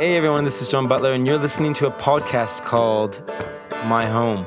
Hey 0.00 0.16
everyone, 0.16 0.44
this 0.44 0.62
is 0.62 0.70
John 0.70 0.88
Butler, 0.88 1.12
and 1.12 1.26
you're 1.26 1.36
listening 1.36 1.74
to 1.74 1.86
a 1.86 1.90
podcast 1.90 2.64
called 2.64 3.22
My 3.84 4.06
Home. 4.06 4.46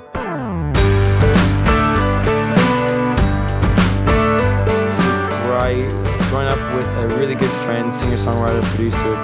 This 4.65 4.97
is 4.97 5.29
where 5.45 5.59
I 5.59 5.87
join 6.31 6.47
up 6.47 6.57
with 6.75 6.87
a 6.95 7.07
really 7.19 7.35
good 7.35 7.51
friend, 7.65 7.93
singer, 7.93 8.15
songwriter, 8.15 8.63
producer, 8.63 9.21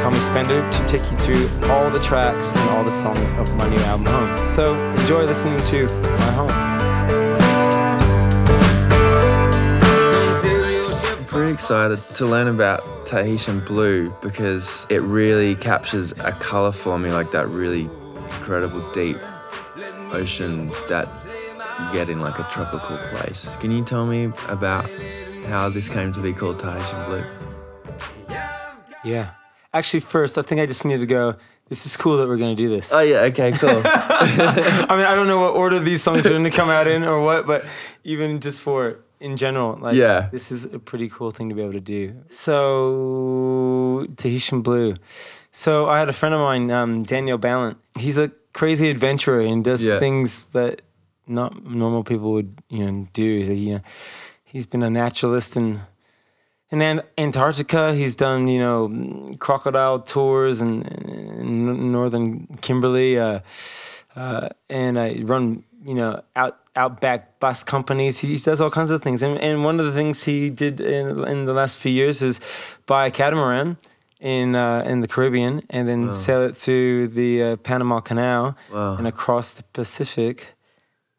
Tommy 0.00 0.20
Spender, 0.20 0.70
to 0.70 0.86
take 0.86 1.02
you 1.10 1.16
through 1.16 1.48
all 1.68 1.90
the 1.90 1.98
tracks 1.98 2.54
and 2.54 2.70
all 2.70 2.84
the 2.84 2.92
songs 2.92 3.32
of 3.32 3.52
my 3.56 3.68
new 3.68 3.78
album, 3.78 4.06
Home. 4.06 4.46
So 4.46 4.76
enjoy 5.00 5.24
listening 5.24 5.58
to 5.64 5.86
My 5.86 6.30
Home. 6.30 6.52
Pretty 11.26 11.52
excited 11.52 11.98
to 11.98 12.26
learn 12.26 12.46
about 12.46 12.84
Tahitian 13.12 13.60
blue 13.60 14.08
because 14.22 14.86
it 14.88 15.02
really 15.02 15.54
captures 15.54 16.12
a 16.12 16.32
color 16.32 16.72
for 16.72 16.98
me, 16.98 17.12
like 17.12 17.30
that 17.32 17.46
really 17.46 17.82
incredible 18.24 18.80
deep 18.92 19.18
ocean 20.12 20.68
that 20.88 21.10
you 21.78 21.92
get 21.92 22.08
in 22.08 22.20
like 22.20 22.38
a 22.38 22.44
tropical 22.44 22.96
place. 23.10 23.54
Can 23.56 23.70
you 23.70 23.84
tell 23.84 24.06
me 24.06 24.32
about 24.48 24.88
how 25.44 25.68
this 25.68 25.90
came 25.90 26.10
to 26.12 26.22
be 26.22 26.32
called 26.32 26.58
Tahitian 26.58 27.04
blue? 27.04 27.24
Yeah. 29.04 29.32
Actually, 29.74 30.00
first, 30.00 30.38
I 30.38 30.42
think 30.42 30.62
I 30.62 30.64
just 30.64 30.86
need 30.86 31.00
to 31.00 31.06
go. 31.06 31.34
This 31.68 31.84
is 31.84 31.98
cool 31.98 32.16
that 32.16 32.26
we're 32.26 32.38
going 32.38 32.56
to 32.56 32.62
do 32.62 32.70
this. 32.70 32.94
Oh 32.94 33.00
yeah, 33.00 33.20
okay, 33.24 33.52
cool. 33.52 33.68
I 33.84 34.86
mean, 34.88 35.04
I 35.04 35.14
don't 35.14 35.26
know 35.26 35.38
what 35.38 35.54
order 35.54 35.78
these 35.78 36.02
songs 36.02 36.26
are 36.26 36.30
going 36.30 36.44
to 36.44 36.50
come 36.50 36.70
out 36.70 36.86
in 36.86 37.04
or 37.04 37.20
what, 37.20 37.46
but 37.46 37.66
even 38.04 38.40
just 38.40 38.62
for 38.62 39.00
in 39.22 39.36
general, 39.36 39.78
like, 39.80 39.94
Yeah. 39.96 40.28
this 40.32 40.50
is 40.52 40.64
a 40.64 40.78
pretty 40.78 41.08
cool 41.08 41.30
thing 41.30 41.48
to 41.48 41.54
be 41.54 41.62
able 41.62 41.72
to 41.72 41.80
do. 41.98 42.12
So, 42.28 44.06
Tahitian 44.16 44.62
Blue. 44.62 44.96
So, 45.50 45.86
I 45.86 45.98
had 45.98 46.08
a 46.08 46.12
friend 46.12 46.34
of 46.34 46.40
mine, 46.40 46.70
um, 46.70 47.02
Daniel 47.02 47.38
Ballant. 47.38 47.76
He's 47.98 48.18
a 48.18 48.30
crazy 48.52 48.90
adventurer 48.90 49.40
and 49.40 49.64
does 49.64 49.84
Yeah. 49.84 49.98
things 49.98 50.44
that 50.52 50.82
not 51.26 51.64
normal 51.64 52.04
people 52.04 52.32
would, 52.32 52.50
you 52.68 52.84
know, 52.90 53.06
do. 53.12 53.22
He, 53.48 53.54
you 53.68 53.74
know, 53.74 53.80
he's 54.44 54.66
been 54.66 54.82
a 54.82 54.90
naturalist 54.90 55.56
and 55.56 55.80
in 56.70 57.02
Antarctica, 57.18 57.94
he's 57.94 58.16
done 58.16 58.48
you 58.48 58.58
know 58.58 59.34
crocodile 59.38 59.98
tours 59.98 60.62
in, 60.62 60.82
in 61.42 61.92
northern 61.92 62.46
Kimberley, 62.62 63.18
uh, 63.18 63.40
uh, 64.16 64.48
and 64.70 64.98
I 64.98 65.20
run 65.22 65.64
you 65.84 65.94
know 65.94 66.22
out 66.36 66.58
outback 66.74 67.38
bus 67.38 67.62
companies. 67.64 68.18
He 68.20 68.36
does 68.36 68.60
all 68.60 68.70
kinds 68.70 68.90
of 68.90 69.02
things, 69.02 69.22
and, 69.22 69.38
and 69.38 69.62
one 69.64 69.78
of 69.80 69.86
the 69.86 69.92
things 69.92 70.24
he 70.24 70.48
did 70.50 70.80
in, 70.80 71.22
in 71.26 71.44
the 71.44 71.52
last 71.52 71.78
few 71.78 71.92
years 71.92 72.22
is 72.22 72.40
buy 72.86 73.06
a 73.06 73.10
catamaran 73.10 73.76
in 74.20 74.54
uh, 74.54 74.82
in 74.86 75.00
the 75.00 75.08
Caribbean 75.08 75.62
and 75.70 75.88
then 75.88 76.10
sail 76.12 76.42
it 76.42 76.56
through 76.56 77.08
the 77.08 77.42
uh, 77.42 77.56
Panama 77.56 78.00
Canal 78.00 78.56
Wow. 78.72 78.96
and 78.96 79.06
across 79.06 79.52
the 79.52 79.64
Pacific 79.74 80.54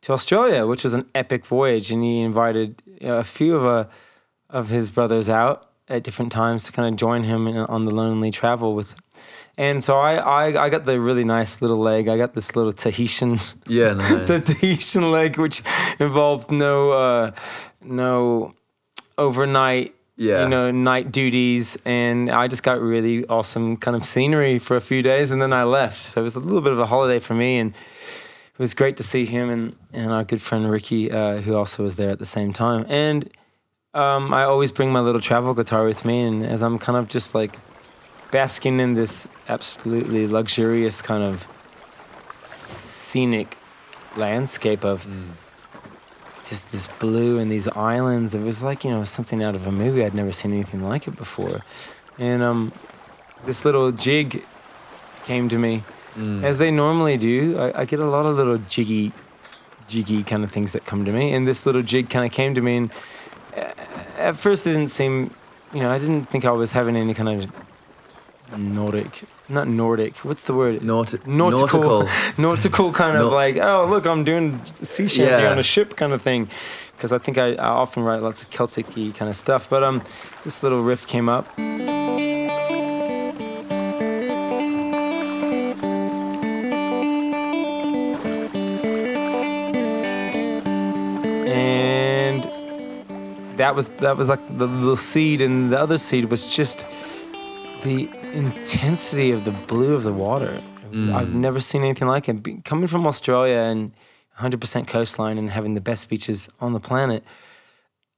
to 0.02 0.14
Australia, 0.14 0.66
which 0.66 0.84
was 0.84 0.94
an 0.94 1.06
epic 1.14 1.46
voyage, 1.46 1.92
and 1.92 2.04
he 2.04 2.22
invited 2.22 2.82
you 3.00 3.08
know, 3.08 3.20
a 3.20 3.24
few 3.24 3.56
of 3.56 3.66
uh, 3.66 3.86
of 4.50 4.70
his 4.70 4.90
brothers 4.92 5.30
out 5.30 5.70
at 5.90 6.04
different 6.04 6.32
times 6.32 6.64
to 6.64 6.72
kind 6.72 6.88
of 6.88 6.96
join 6.96 7.24
him 7.24 7.48
in, 7.48 7.58
on 7.58 7.86
the 7.86 7.92
lonely 7.92 8.32
travel 8.32 8.74
with. 8.76 8.96
And 9.58 9.84
so 9.84 9.98
I, 10.00 10.16
I 10.16 10.66
I 10.66 10.70
got 10.70 10.86
the 10.86 11.00
really 11.00 11.24
nice 11.24 11.62
little 11.62 11.78
leg. 11.80 12.08
I 12.08 12.18
got 12.18 12.34
this 12.34 12.56
little 12.56 12.72
Tahitian 12.72 13.38
yeah, 13.68 13.94
nice. 13.94 14.28
the 14.28 14.40
Tahitian 14.40 15.12
leg, 15.12 15.38
which 15.38 15.62
involved 16.00 16.50
no 16.52 16.92
uh, 16.92 17.32
no 17.82 18.54
overnight 19.18 19.94
Yeah. 20.16 20.44
you 20.44 20.50
know 20.50 20.72
night 20.72 21.12
duties, 21.12 21.78
and 21.86 22.30
I 22.32 22.48
just 22.48 22.64
got 22.64 22.82
really 22.82 23.26
awesome 23.28 23.78
kind 23.78 23.96
of 23.96 24.04
scenery 24.06 24.60
for 24.60 24.76
a 24.76 24.82
few 24.82 25.02
days, 25.02 25.32
and 25.32 25.42
then 25.42 25.54
I 25.54 25.64
left. 25.64 26.02
So 26.02 26.22
it 26.22 26.24
was 26.24 26.36
a 26.36 26.40
little 26.40 26.62
bit 26.62 26.74
of 26.74 26.80
a 26.80 26.86
holiday 26.88 27.20
for 27.20 27.34
me, 27.36 27.58
and 27.60 27.72
it 28.54 28.60
was 28.60 28.74
great 28.74 28.98
to 28.98 29.04
see 29.04 29.26
him 29.26 29.50
and 29.50 29.76
and 29.94 30.12
our 30.12 30.24
good 30.24 30.42
friend 30.42 30.70
Ricky, 30.70 31.12
uh, 31.12 31.42
who 31.42 31.56
also 31.56 31.84
was 31.84 31.96
there 31.96 32.10
at 32.10 32.20
the 32.20 32.26
same 32.26 32.54
time, 32.54 32.86
and. 32.90 33.30
Um, 33.96 34.34
I 34.34 34.44
always 34.46 34.72
bring 34.72 34.92
my 34.92 35.02
little 35.02 35.22
travel 35.22 35.54
guitar 35.54 35.86
with 35.86 36.04
me, 36.04 36.24
and 36.24 36.44
as 36.44 36.64
I'm 36.64 36.80
kind 36.80 36.98
of 36.98 37.08
just 37.08 37.36
like 37.36 37.54
basking 38.34 38.80
in 38.80 38.96
this 38.96 39.28
absolutely 39.48 40.28
luxurious 40.28 41.04
kind 41.04 41.24
of 41.24 41.48
scenic 42.48 43.56
landscape 44.18 44.84
of 44.84 45.06
just 46.44 46.72
this 46.72 46.88
blue 46.88 47.38
and 47.38 47.52
these 47.52 47.68
islands. 47.70 48.34
It 48.34 48.42
was 48.42 48.64
like, 48.64 48.84
you 48.84 48.90
know, 48.90 49.04
something 49.04 49.44
out 49.44 49.54
of 49.54 49.68
a 49.68 49.72
movie. 49.72 50.04
I'd 50.04 50.16
never 50.16 50.32
seen 50.32 50.52
anything 50.52 50.84
like 50.84 51.08
it 51.08 51.16
before. 51.16 51.62
And 52.18 52.42
um, 52.42 52.74
this 53.46 53.64
little 53.66 53.92
jig 53.92 54.44
came 55.26 55.48
to 55.50 55.60
me, 55.60 55.84
as 56.44 56.58
they 56.58 56.72
normally 56.72 57.18
do. 57.18 57.60
I, 57.60 57.82
I 57.82 57.86
get 57.86 58.00
a 58.00 58.06
lot 58.06 58.26
of 58.26 58.36
little 58.36 58.58
jiggy, 58.58 59.12
jiggy 59.88 60.24
kind 60.24 60.44
of 60.44 60.52
things 60.52 60.74
that 60.74 60.86
come 60.86 61.06
to 61.06 61.14
me. 61.14 61.34
And 61.34 61.48
this 61.48 61.68
little 61.68 61.84
jig 61.84 62.10
kind 62.10 62.26
of 62.26 62.32
came 62.32 62.56
to 62.56 62.62
me. 62.62 62.78
And 62.78 62.92
uh, 63.56 63.74
at 64.18 64.36
first, 64.36 64.66
it 64.66 64.74
didn't 64.74 64.90
seem, 64.90 65.36
you 65.72 65.82
know, 65.82 65.92
I 65.92 66.00
didn't 66.00 66.26
think 66.26 66.46
I 66.46 66.52
was 66.52 66.72
having 66.72 66.96
any 66.96 67.14
kind 67.14 67.44
of 67.44 67.73
Nordic, 68.58 69.24
not 69.50 69.68
Nordic, 69.68 70.18
what's 70.18 70.46
the 70.46 70.54
word? 70.54 70.82
Nauti- 70.82 71.26
nautical, 71.28 71.80
nautical. 71.80 72.08
nautical 72.38 72.92
kind 72.94 73.18
of 73.18 73.28
Nau- 73.30 73.36
like, 73.36 73.58
oh 73.58 73.86
look, 73.90 74.06
I'm 74.06 74.24
doing 74.24 74.64
sea 74.74 75.08
shanty 75.08 75.44
Yeah. 75.44 75.52
on 75.52 75.60
a 75.60 75.64
ship 75.64 75.96
kind 75.96 76.14
of 76.14 76.22
thing, 76.22 76.48
because 76.96 77.12
I 77.12 77.18
think 77.18 77.38
I, 77.38 77.54
I 77.54 77.68
often 77.68 78.04
write 78.04 78.22
lots 78.22 78.44
of 78.44 78.50
Celtic-y 78.52 79.12
kind 79.16 79.30
of 79.30 79.36
stuff. 79.38 79.70
But 79.70 79.84
um, 79.84 80.02
this 80.44 80.64
little 80.64 80.84
riff 80.84 81.06
came 81.08 81.30
up. 81.30 81.48
And 91.16 92.44
that 93.58 93.76
was 93.76 93.90
that 93.90 94.18
was 94.18 94.30
like 94.30 94.46
the 94.58 94.68
little 94.68 94.96
seed, 94.96 95.42
and 95.42 95.72
the 95.72 95.80
other 95.80 95.98
seed 95.98 96.26
was 96.26 96.46
just 96.46 96.86
the 97.84 98.10
intensity 98.34 99.32
of 99.32 99.46
the 99.46 99.52
blue 99.52 99.94
of 99.94 100.04
the 100.04 100.14
water. 100.14 100.60
Was- 100.92 101.10
I've 101.10 101.30
mm. 101.30 101.36
never 101.36 101.60
seen 101.60 101.84
anything 101.84 102.08
like 102.08 102.30
it. 102.30 102.66
Coming 102.66 102.88
from 102.88 103.08
Australia 103.08 103.56
and 103.56 103.94
100% 104.40 104.88
coastline 104.88 105.38
and 105.38 105.50
having 105.50 105.74
the 105.74 105.82
best 105.82 106.10
beaches 106.10 106.50
on 106.60 106.74
the 106.74 106.80
planet, 106.80 107.24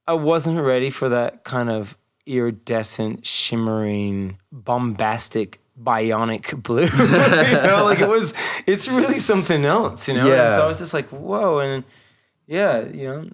I 0.06 0.14
wasn't 0.14 0.60
ready 0.60 0.90
for 0.90 1.08
that 1.08 1.44
kind 1.44 1.70
of 1.70 1.96
iridescent, 2.26 3.26
shimmering, 3.26 4.38
bombastic, 4.52 5.60
bionic 5.80 6.62
blue. 6.62 6.82
you 6.84 7.62
know, 7.66 7.82
like 7.84 8.00
it 8.00 8.08
was, 8.08 8.34
it's 8.66 8.88
really 8.88 9.20
something 9.20 9.64
else, 9.64 10.08
you 10.08 10.14
know? 10.14 10.30
And 10.30 10.54
so 10.54 10.62
I 10.62 10.66
was 10.66 10.78
just 10.78 10.94
like, 10.94 11.08
whoa. 11.08 11.60
And 11.60 11.84
yeah, 12.46 12.86
you 12.86 13.08
know, 13.08 13.28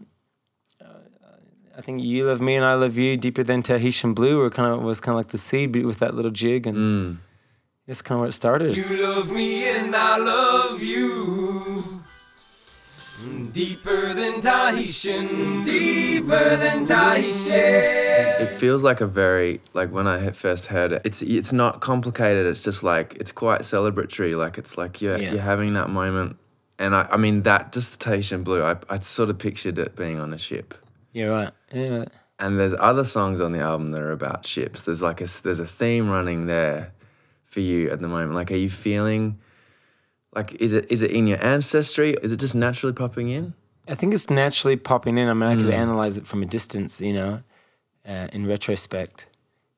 I 1.76 1.80
think 1.80 2.02
you 2.02 2.24
love 2.26 2.40
me 2.40 2.54
and 2.56 2.64
I 2.64 2.74
love 2.74 2.96
you 2.98 3.16
deeper 3.16 3.42
than 3.42 3.62
Tahitian 3.62 4.12
blue 4.14 4.40
or 4.40 4.50
kind 4.50 4.72
of 4.74 4.82
was 4.82 5.00
kind 5.00 5.14
of 5.14 5.16
like 5.20 5.28
the 5.28 5.38
seed 5.38 5.72
but 5.72 5.84
with 5.84 5.98
that 6.00 6.14
little 6.14 6.30
jig 6.30 6.66
and 6.66 6.76
Mm. 6.76 7.16
that's 7.86 8.02
kind 8.02 8.16
of 8.16 8.20
where 8.20 8.28
it 8.28 8.32
started. 8.32 8.76
You 8.76 8.84
love 9.02 9.30
me 9.32 9.68
and 9.68 9.94
I 9.96 10.16
love 10.18 10.82
you. 10.82 12.02
Deeper 13.52 14.12
than 14.14 14.40
Tahitian, 14.40 15.62
deeper 15.62 16.56
than 16.56 16.84
Tahitian. 16.86 18.42
It 18.42 18.48
feels 18.50 18.82
like 18.82 19.00
a 19.00 19.06
very 19.06 19.60
like 19.74 19.90
when 19.92 20.06
I 20.08 20.30
first 20.32 20.66
heard 20.66 20.90
it. 20.92 21.02
It's 21.04 21.22
it's 21.22 21.52
not 21.52 21.80
complicated. 21.80 22.46
It's 22.46 22.64
just 22.64 22.82
like 22.82 23.14
it's 23.20 23.30
quite 23.30 23.60
celebratory. 23.62 24.36
Like 24.36 24.58
it's 24.58 24.76
like 24.76 25.00
you're 25.00 25.18
Yeah. 25.18 25.32
you're 25.32 25.40
having 25.42 25.74
that 25.74 25.88
moment, 25.88 26.36
and 26.80 26.96
I 26.96 27.06
I 27.12 27.16
mean 27.16 27.42
that 27.42 27.72
just 27.72 28.00
Tahitian 28.00 28.42
blue. 28.42 28.62
I 28.64 28.76
I 28.90 28.98
sort 29.00 29.30
of 29.30 29.38
pictured 29.38 29.78
it 29.78 29.94
being 29.94 30.18
on 30.18 30.32
a 30.34 30.38
ship. 30.38 30.74
You're 31.12 31.30
right. 31.30 31.50
Yeah. 31.72 32.04
And 32.38 32.58
there's 32.58 32.74
other 32.78 33.04
songs 33.04 33.40
on 33.40 33.52
the 33.52 33.60
album 33.60 33.88
that 33.88 34.00
are 34.00 34.12
about 34.12 34.46
ships. 34.46 34.84
There's 34.84 35.02
like 35.02 35.20
a 35.20 35.26
there's 35.42 35.60
a 35.60 35.66
theme 35.66 36.10
running 36.10 36.46
there 36.46 36.92
for 37.44 37.60
you 37.60 37.90
at 37.90 38.00
the 38.00 38.08
moment. 38.08 38.34
Like, 38.34 38.50
are 38.50 38.56
you 38.56 38.70
feeling 38.70 39.38
like 40.34 40.54
is 40.54 40.74
it 40.74 40.90
is 40.90 41.02
it 41.02 41.10
in 41.10 41.26
your 41.26 41.44
ancestry? 41.44 42.14
Is 42.22 42.32
it 42.32 42.40
just 42.40 42.54
naturally 42.54 42.92
popping 42.92 43.28
in? 43.28 43.54
I 43.88 43.94
think 43.94 44.14
it's 44.14 44.30
naturally 44.30 44.76
popping 44.76 45.19
in. 45.19 45.28
I 45.28 45.34
mean, 45.34 45.48
I 45.48 45.56
could 45.56 45.70
analyze 45.70 46.16
it 46.16 46.26
from 46.26 46.42
a 46.42 46.46
distance, 46.46 47.00
you 47.00 47.12
know, 47.12 47.42
uh, 48.06 48.28
in 48.32 48.46
retrospect. 48.46 49.26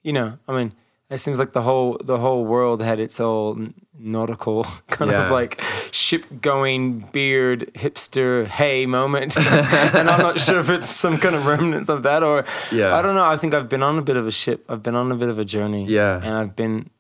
You 0.03 0.13
know, 0.13 0.39
I 0.47 0.55
mean, 0.55 0.73
it 1.15 1.19
seems 1.19 1.39
like 1.39 1.53
the 1.53 1.63
whole 1.63 1.99
the 2.05 2.19
whole 2.19 2.45
world 2.45 2.83
had 2.83 2.99
its 3.01 3.21
own 3.21 3.75
nautical 3.99 4.65
kind 4.91 5.11
Yeah. 5.11 5.25
of 5.27 5.31
like 5.31 5.61
ship 5.93 6.25
going 6.41 7.01
beard 7.13 7.71
hipster 7.75 8.47
hey 8.47 8.87
moment, 8.87 9.37
and 9.97 10.11
I'm 10.11 10.21
not 10.21 10.41
sure 10.41 10.59
if 10.61 10.69
it's 10.69 10.89
some 10.91 11.17
kind 11.19 11.35
of 11.37 11.47
remnants 11.47 11.89
of 11.89 12.03
that 12.03 12.23
or 12.23 12.45
Yeah. 12.73 12.95
I 12.97 13.01
don't 13.03 13.15
know. 13.15 13.25
I 13.25 13.37
think 13.37 13.55
I've 13.55 13.69
been 13.69 13.83
on 13.83 13.97
a 13.99 14.03
bit 14.03 14.17
of 14.17 14.27
a 14.27 14.31
ship. 14.33 14.65
I've 14.69 14.83
been 14.83 14.95
on 14.97 15.13
a 15.13 15.17
bit 15.17 15.29
of 15.29 15.39
a 15.39 15.45
journey. 15.45 15.87
Yeah. 15.87 16.17
and 16.23 16.35
I've 16.35 16.57
been 16.57 16.91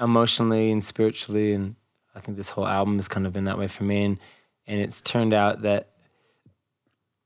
emotionally 0.00 0.70
and 0.70 0.82
spiritually, 0.82 1.52
and 1.52 1.76
I 2.14 2.20
think 2.20 2.36
this 2.36 2.50
whole 2.50 2.66
album 2.66 2.96
has 2.96 3.08
kind 3.08 3.26
of 3.26 3.32
been 3.32 3.44
that 3.44 3.58
way 3.58 3.68
for 3.68 3.84
me. 3.84 4.04
And 4.04 4.18
and 4.66 4.80
it's 4.80 5.00
turned 5.00 5.34
out 5.34 5.62
that 5.62 5.88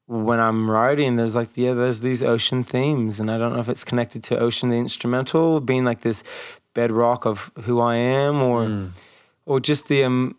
when 0.06 0.38
I'm 0.40 0.70
writing, 0.70 1.16
there's 1.16 1.34
like 1.34 1.56
yeah, 1.56 1.74
there's 1.74 2.00
these 2.00 2.22
ocean 2.22 2.62
themes, 2.64 3.20
and 3.20 3.30
I 3.30 3.38
don't 3.38 3.52
know 3.52 3.60
if 3.60 3.68
it's 3.68 3.84
connected 3.84 4.22
to 4.24 4.38
Ocean 4.38 4.70
the 4.70 4.76
instrumental 4.76 5.60
being 5.60 5.84
like 5.84 6.00
this 6.02 6.22
bedrock 6.74 7.26
of 7.26 7.50
who 7.64 7.80
I 7.80 7.96
am, 7.96 8.40
or 8.42 8.66
Mm. 8.66 8.90
or 9.46 9.60
just 9.60 9.88
the 9.88 10.04
um, 10.04 10.36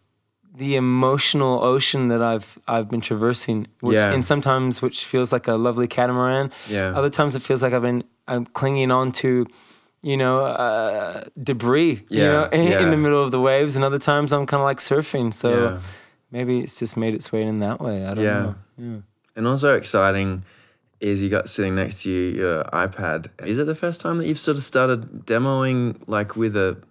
the 0.55 0.75
emotional 0.75 1.63
ocean 1.63 2.07
that 2.07 2.21
I've 2.21 2.57
I've 2.67 2.87
been 2.89 3.01
traversing. 3.01 3.67
Which, 3.81 3.95
Yeah. 3.95 4.13
And 4.13 4.23
sometimes 4.25 4.81
which 4.81 5.03
feels 5.05 5.31
like 5.33 5.47
a 5.47 5.53
lovely 5.55 5.87
catamaran. 5.87 6.51
Yeah. 6.69 6.93
Other 6.95 7.09
times 7.09 7.35
it 7.35 7.41
feels 7.41 7.61
like 7.61 7.73
I've 7.73 7.81
been 7.81 8.03
I'm 8.27 8.45
clinging 8.45 8.91
on 8.91 9.11
to, 9.23 9.45
you 10.01 10.17
know, 10.17 10.39
uh, 10.45 11.23
debris. 11.41 12.03
You 12.09 12.23
know, 12.23 12.45
in, 12.53 12.61
in 12.83 12.89
the 12.89 12.97
middle 12.97 13.23
of 13.23 13.31
the 13.31 13.39
waves, 13.41 13.75
and 13.75 13.83
other 13.85 13.99
times 13.99 14.31
I'm 14.33 14.45
kind 14.45 14.61
of 14.61 14.65
like 14.65 14.79
surfing. 14.79 15.33
So 15.33 15.49
Yeah. 15.49 15.79
maybe 16.31 16.59
it's 16.61 16.79
just 16.79 16.95
made 16.97 17.13
its 17.15 17.31
way 17.31 17.43
in 17.43 17.59
that 17.59 17.79
way. 17.81 18.05
I 18.05 18.13
don't 18.13 18.23
Yeah. 18.23 18.39
know. 18.43 18.55
Yeah. 18.77 18.97
And 19.37 19.47
also 19.47 19.75
exciting 19.75 20.43
is 20.99 21.21
you 21.23 21.29
got 21.29 21.47
sitting 21.47 21.75
next 21.75 22.03
to 22.03 22.11
you 22.11 22.37
your 22.41 22.63
iPad. 22.65 23.27
Is 23.45 23.59
it 23.59 23.67
the 23.67 23.75
first 23.75 24.01
time 24.01 24.17
that 24.17 24.27
you've 24.27 24.39
sort 24.39 24.57
of 24.57 24.63
started 24.63 25.25
demoing 25.25 26.01
like 26.07 26.35
with 26.35 26.55
a 26.55 26.81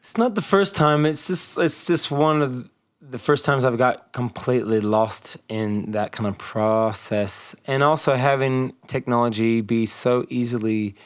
It's 0.00 0.18
not 0.18 0.34
the 0.34 0.42
first 0.42 0.74
time. 0.74 1.06
It's 1.06 1.28
just 1.28 1.56
it's 1.56 1.86
just 1.86 2.10
one 2.10 2.42
of 2.42 2.68
the 3.00 3.18
first 3.18 3.44
times 3.44 3.64
I've 3.64 3.78
got 3.78 4.12
completely 4.12 4.80
lost 4.80 5.36
in 5.48 5.92
that 5.92 6.10
kind 6.10 6.26
of 6.26 6.36
process, 6.36 7.54
and 7.64 7.82
also 7.82 8.16
having 8.16 8.74
technology 8.88 9.60
be 9.60 9.86
so 9.86 10.26
easily 10.28 10.96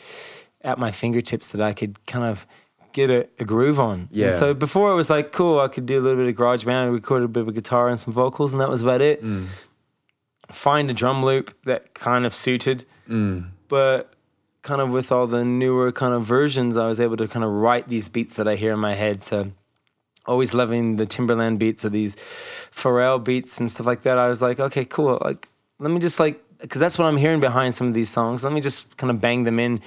at 0.62 0.78
my 0.78 0.90
fingertips 0.90 1.48
that 1.48 1.60
I 1.60 1.74
could 1.74 2.04
kind 2.06 2.24
of 2.24 2.46
get 2.92 3.10
a, 3.10 3.28
a 3.38 3.44
groove 3.44 3.78
on. 3.78 4.08
Yeah. 4.10 4.26
And 4.26 4.34
so 4.34 4.54
before 4.54 4.90
it 4.90 4.94
was 4.96 5.10
like 5.10 5.32
cool, 5.32 5.60
I 5.60 5.68
could 5.68 5.86
do 5.86 5.98
a 5.98 6.00
little 6.00 6.16
bit 6.16 6.28
of 6.28 6.34
GarageBand, 6.34 6.84
I 6.84 6.86
recorded 6.86 7.26
a 7.26 7.28
bit 7.28 7.42
of 7.42 7.48
a 7.48 7.52
guitar 7.52 7.88
and 7.88 8.00
some 8.00 8.14
vocals, 8.14 8.52
and 8.52 8.60
that 8.60 8.70
was 8.70 8.82
about 8.82 9.02
it. 9.02 9.22
Mm. 9.22 9.46
Find 10.50 10.90
a 10.90 10.94
drum 10.94 11.24
loop 11.24 11.54
that 11.64 11.94
kind 11.94 12.24
of 12.24 12.32
suited 12.32 12.84
mm. 13.08 13.48
but 13.68 14.12
kind 14.62 14.80
of 14.80 14.90
with 14.90 15.10
all 15.10 15.26
the 15.26 15.44
newer 15.44 15.90
kind 15.92 16.14
of 16.14 16.24
versions, 16.24 16.76
I 16.76 16.86
was 16.86 17.00
able 17.00 17.16
to 17.16 17.28
kind 17.28 17.44
of 17.44 17.50
write 17.50 17.88
these 17.88 18.08
beats 18.08 18.36
that 18.36 18.46
I 18.46 18.56
hear 18.56 18.72
in 18.72 18.78
my 18.78 18.94
head. 18.94 19.22
So 19.22 19.52
always 20.26 20.52
loving 20.52 20.96
the 20.96 21.06
Timbaland 21.06 21.58
beats 21.58 21.84
or 21.84 21.88
these 21.88 22.16
Pharrell 22.70 23.22
beats 23.22 23.58
and 23.58 23.70
stuff 23.70 23.86
like 23.86 24.02
that. 24.02 24.18
I 24.18 24.28
was 24.28 24.42
like, 24.42 24.60
okay, 24.60 24.84
cool. 24.84 25.18
Like, 25.22 25.48
let 25.78 25.90
me 25.90 26.00
just 26.00 26.20
like, 26.20 26.42
because 26.60 26.80
that's 26.80 26.98
what 26.98 27.06
I'm 27.06 27.16
hearing 27.16 27.40
behind 27.40 27.74
some 27.74 27.86
of 27.86 27.94
these 27.94 28.10
songs. 28.10 28.44
Let 28.44 28.52
me 28.52 28.60
just 28.60 28.96
kind 28.96 29.10
of 29.10 29.20
bang 29.20 29.44
them 29.44 29.58
in, 29.58 29.80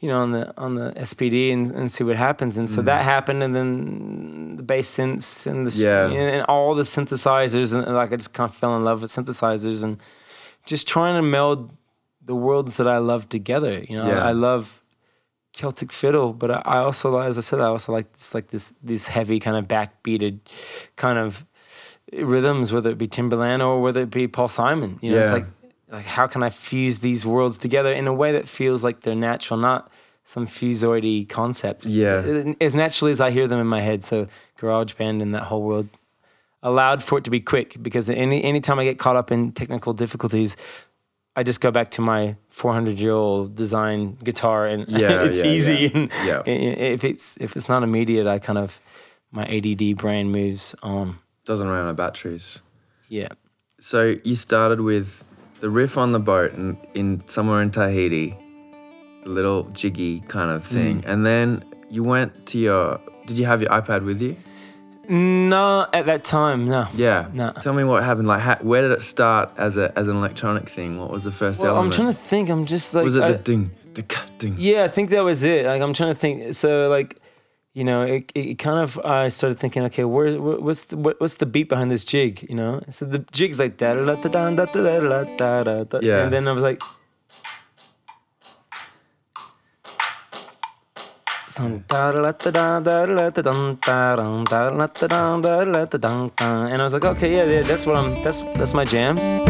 you 0.00 0.08
know, 0.08 0.20
on 0.20 0.32
the 0.32 0.52
on 0.56 0.74
the 0.74 0.92
SPD 0.92 1.52
and, 1.52 1.70
and 1.70 1.92
see 1.92 2.04
what 2.04 2.16
happens. 2.16 2.56
And 2.56 2.68
so 2.68 2.78
mm-hmm. 2.78 2.86
that 2.86 3.04
happened, 3.04 3.42
and 3.42 3.54
then 3.54 4.56
the 4.56 4.62
bass 4.62 4.90
synths 4.96 5.46
and 5.46 5.66
the 5.66 5.72
Yeah. 5.78 6.08
and 6.08 6.44
all 6.46 6.74
the 6.74 6.84
synthesizers, 6.84 7.74
and 7.74 7.94
like 7.94 8.12
I 8.12 8.16
just 8.16 8.32
kind 8.32 8.48
of 8.48 8.56
fell 8.56 8.76
in 8.76 8.84
love 8.84 9.02
with 9.02 9.10
synthesizers 9.10 9.84
and 9.84 9.98
just 10.66 10.88
trying 10.88 11.16
to 11.16 11.22
meld 11.22 11.72
the 12.24 12.34
worlds 12.34 12.76
that 12.78 12.88
I 12.88 12.98
love 12.98 13.28
together. 13.28 13.84
You 13.88 13.96
know, 13.96 14.06
Yeah. 14.08 14.24
I 14.24 14.32
love 14.32 14.82
Celtic 15.52 15.92
fiddle, 15.92 16.32
but 16.32 16.50
I 16.50 16.62
I 16.64 16.78
also, 16.78 17.18
as 17.18 17.36
I 17.36 17.42
said, 17.42 17.60
I 17.60 17.66
also 17.66 17.92
like 17.92 18.12
this 18.14 18.34
like 18.34 18.48
this 18.48 18.72
these 18.82 19.08
heavy 19.08 19.38
kind 19.38 19.56
of 19.56 19.68
backbeated 19.68 20.40
kind 20.96 21.18
of 21.18 21.44
rhythms, 22.12 22.72
whether 22.72 22.90
it 22.90 22.98
be 22.98 23.06
Timbaland 23.08 23.60
or 23.60 23.80
whether 23.82 24.02
it 24.02 24.10
be 24.10 24.28
Paul 24.28 24.48
Simon. 24.48 24.98
You 25.02 25.12
know, 25.12 25.20
it's 25.20 25.30
like 25.30 25.46
like 25.90 26.04
how 26.06 26.26
can 26.26 26.42
I 26.42 26.50
fuse 26.50 26.98
these 26.98 27.24
worlds 27.26 27.58
together 27.58 27.92
in 27.92 28.06
a 28.06 28.12
way 28.12 28.32
that 28.32 28.48
feels 28.48 28.84
like 28.84 29.00
they're 29.00 29.14
natural, 29.14 29.58
not 29.58 29.90
some 30.24 30.46
fusoidy 30.46 31.28
concept. 31.28 31.84
Yeah. 31.86 32.52
as 32.60 32.74
naturally 32.74 33.10
as 33.12 33.20
I 33.20 33.30
hear 33.30 33.48
them 33.48 33.58
in 33.60 33.66
my 33.66 33.80
head. 33.80 34.04
So 34.04 34.28
GarageBand 34.58 35.20
and 35.22 35.34
that 35.34 35.44
whole 35.44 35.62
world 35.62 35.88
allowed 36.62 37.02
for 37.02 37.18
it 37.18 37.24
to 37.24 37.30
be 37.30 37.40
quick 37.40 37.76
because 37.82 38.08
any 38.10 38.42
anytime 38.44 38.78
I 38.78 38.84
get 38.84 38.98
caught 38.98 39.16
up 39.16 39.32
in 39.32 39.50
technical 39.52 39.92
difficulties, 39.92 40.56
I 41.34 41.42
just 41.42 41.60
go 41.60 41.70
back 41.70 41.90
to 41.92 42.02
my 42.02 42.36
400 42.50 43.00
year 43.00 43.12
old 43.12 43.54
design 43.54 44.16
guitar 44.22 44.66
and 44.66 44.86
Yeah, 44.88 45.22
it's 45.24 45.42
yeah, 45.42 45.50
easy. 45.50 45.74
yeah. 46.26 46.42
And 46.46 46.62
Yeah. 46.62 46.92
if 46.96 47.02
it's 47.04 47.36
if 47.38 47.56
it's 47.56 47.68
not 47.68 47.82
immediate, 47.82 48.26
I 48.26 48.38
kind 48.38 48.58
of 48.58 48.80
my 49.32 49.44
ADD 49.46 49.96
brain 49.96 50.30
moves 50.30 50.74
on. 50.82 51.18
doesn't 51.44 51.66
run 51.68 51.84
out 51.86 51.90
of 51.90 51.96
batteries. 51.96 52.60
Yeah. 53.08 53.28
So 53.78 54.16
you 54.24 54.34
started 54.34 54.80
with 54.82 55.24
the 55.60 55.70
riff 55.70 55.96
on 55.96 56.12
the 56.12 56.20
boat 56.20 56.52
in, 56.54 56.76
in 56.94 57.22
somewhere 57.26 57.62
in 57.62 57.70
Tahiti, 57.70 58.36
the 59.24 59.28
little 59.28 59.64
jiggy 59.70 60.20
kind 60.20 60.50
of 60.50 60.64
thing, 60.64 61.02
mm. 61.02 61.08
and 61.08 61.24
then 61.24 61.64
you 61.88 62.02
went 62.02 62.46
to 62.46 62.58
your. 62.58 63.00
Did 63.26 63.38
you 63.38 63.46
have 63.46 63.60
your 63.62 63.70
iPad 63.70 64.04
with 64.04 64.20
you? 64.20 64.36
No, 65.08 65.88
at 65.92 66.06
that 66.06 66.22
time, 66.22 66.66
no. 66.66 66.86
Yeah. 66.94 67.28
No. 67.34 67.52
Tell 67.62 67.72
me 67.72 67.82
what 67.82 68.02
happened. 68.04 68.28
Like, 68.28 68.40
how, 68.40 68.56
where 68.56 68.82
did 68.82 68.92
it 68.92 69.02
start 69.02 69.50
as 69.56 69.76
a 69.76 69.96
as 69.98 70.08
an 70.08 70.16
electronic 70.16 70.68
thing? 70.68 70.98
What 70.98 71.10
was 71.10 71.24
the 71.24 71.32
first 71.32 71.62
Well, 71.62 71.76
I'm 71.76 71.90
trying 71.90 72.08
to 72.08 72.14
think. 72.14 72.48
I'm 72.48 72.64
just 72.64 72.94
like 72.94 73.04
was 73.04 73.16
it 73.16 73.22
I- 73.22 73.32
the 73.32 73.38
ding, 73.38 73.72
the 73.94 74.02
cut, 74.02 74.30
ding? 74.38 74.54
Yeah, 74.56 74.84
I 74.84 74.88
think 74.88 75.10
that 75.10 75.24
was 75.24 75.42
it. 75.42 75.66
Like 75.66 75.82
I'm 75.82 75.92
trying 75.94 76.10
to 76.10 76.18
think. 76.18 76.54
So 76.54 76.88
like, 76.88 77.19
you 77.80 77.84
know, 77.84 78.02
it, 78.02 78.30
it 78.34 78.58
kind 78.58 78.78
of 78.78 78.98
I 78.98 79.30
started 79.30 79.58
thinking, 79.58 79.82
okay, 79.84 80.04
where, 80.04 80.38
where 80.38 80.60
what's 80.60 80.84
the 80.84 80.98
what, 80.98 81.18
what's 81.18 81.36
the 81.36 81.46
beat 81.46 81.70
behind 81.70 81.90
this 81.90 82.04
jig? 82.04 82.46
You 82.46 82.54
know, 82.54 82.82
so 82.90 83.06
the 83.06 83.20
jig's 83.32 83.58
like 83.58 83.78
da 83.78 83.94
da 83.94 84.04
da 84.04 84.16
da 84.16 84.50
da 84.50 84.66
da 84.66 84.66
da 84.66 85.24
da 85.24 85.64
da 85.64 85.84
da. 85.84 85.98
Yeah. 86.02 86.24
And 86.24 86.32
then 86.32 86.46
I 86.46 86.52
was 86.52 86.62
like. 86.62 86.82
And 96.38 96.80
I 96.80 96.84
was 96.84 96.92
like, 96.92 97.04
okay, 97.04 97.32
yeah, 97.34 97.44
yeah, 97.44 97.62
that's 97.62 97.86
what 97.86 97.96
I'm. 97.96 98.22
That's 98.22 98.40
that's 98.58 98.72
my 98.72 98.84
jam. 98.84 99.49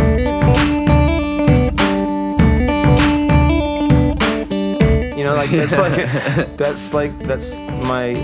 Know, 5.31 5.37
like 5.37 5.51
that's 5.51 5.77
like 5.79 6.57
that's 6.57 6.95
like 6.95 7.19
that's 7.27 7.59
my 7.61 8.15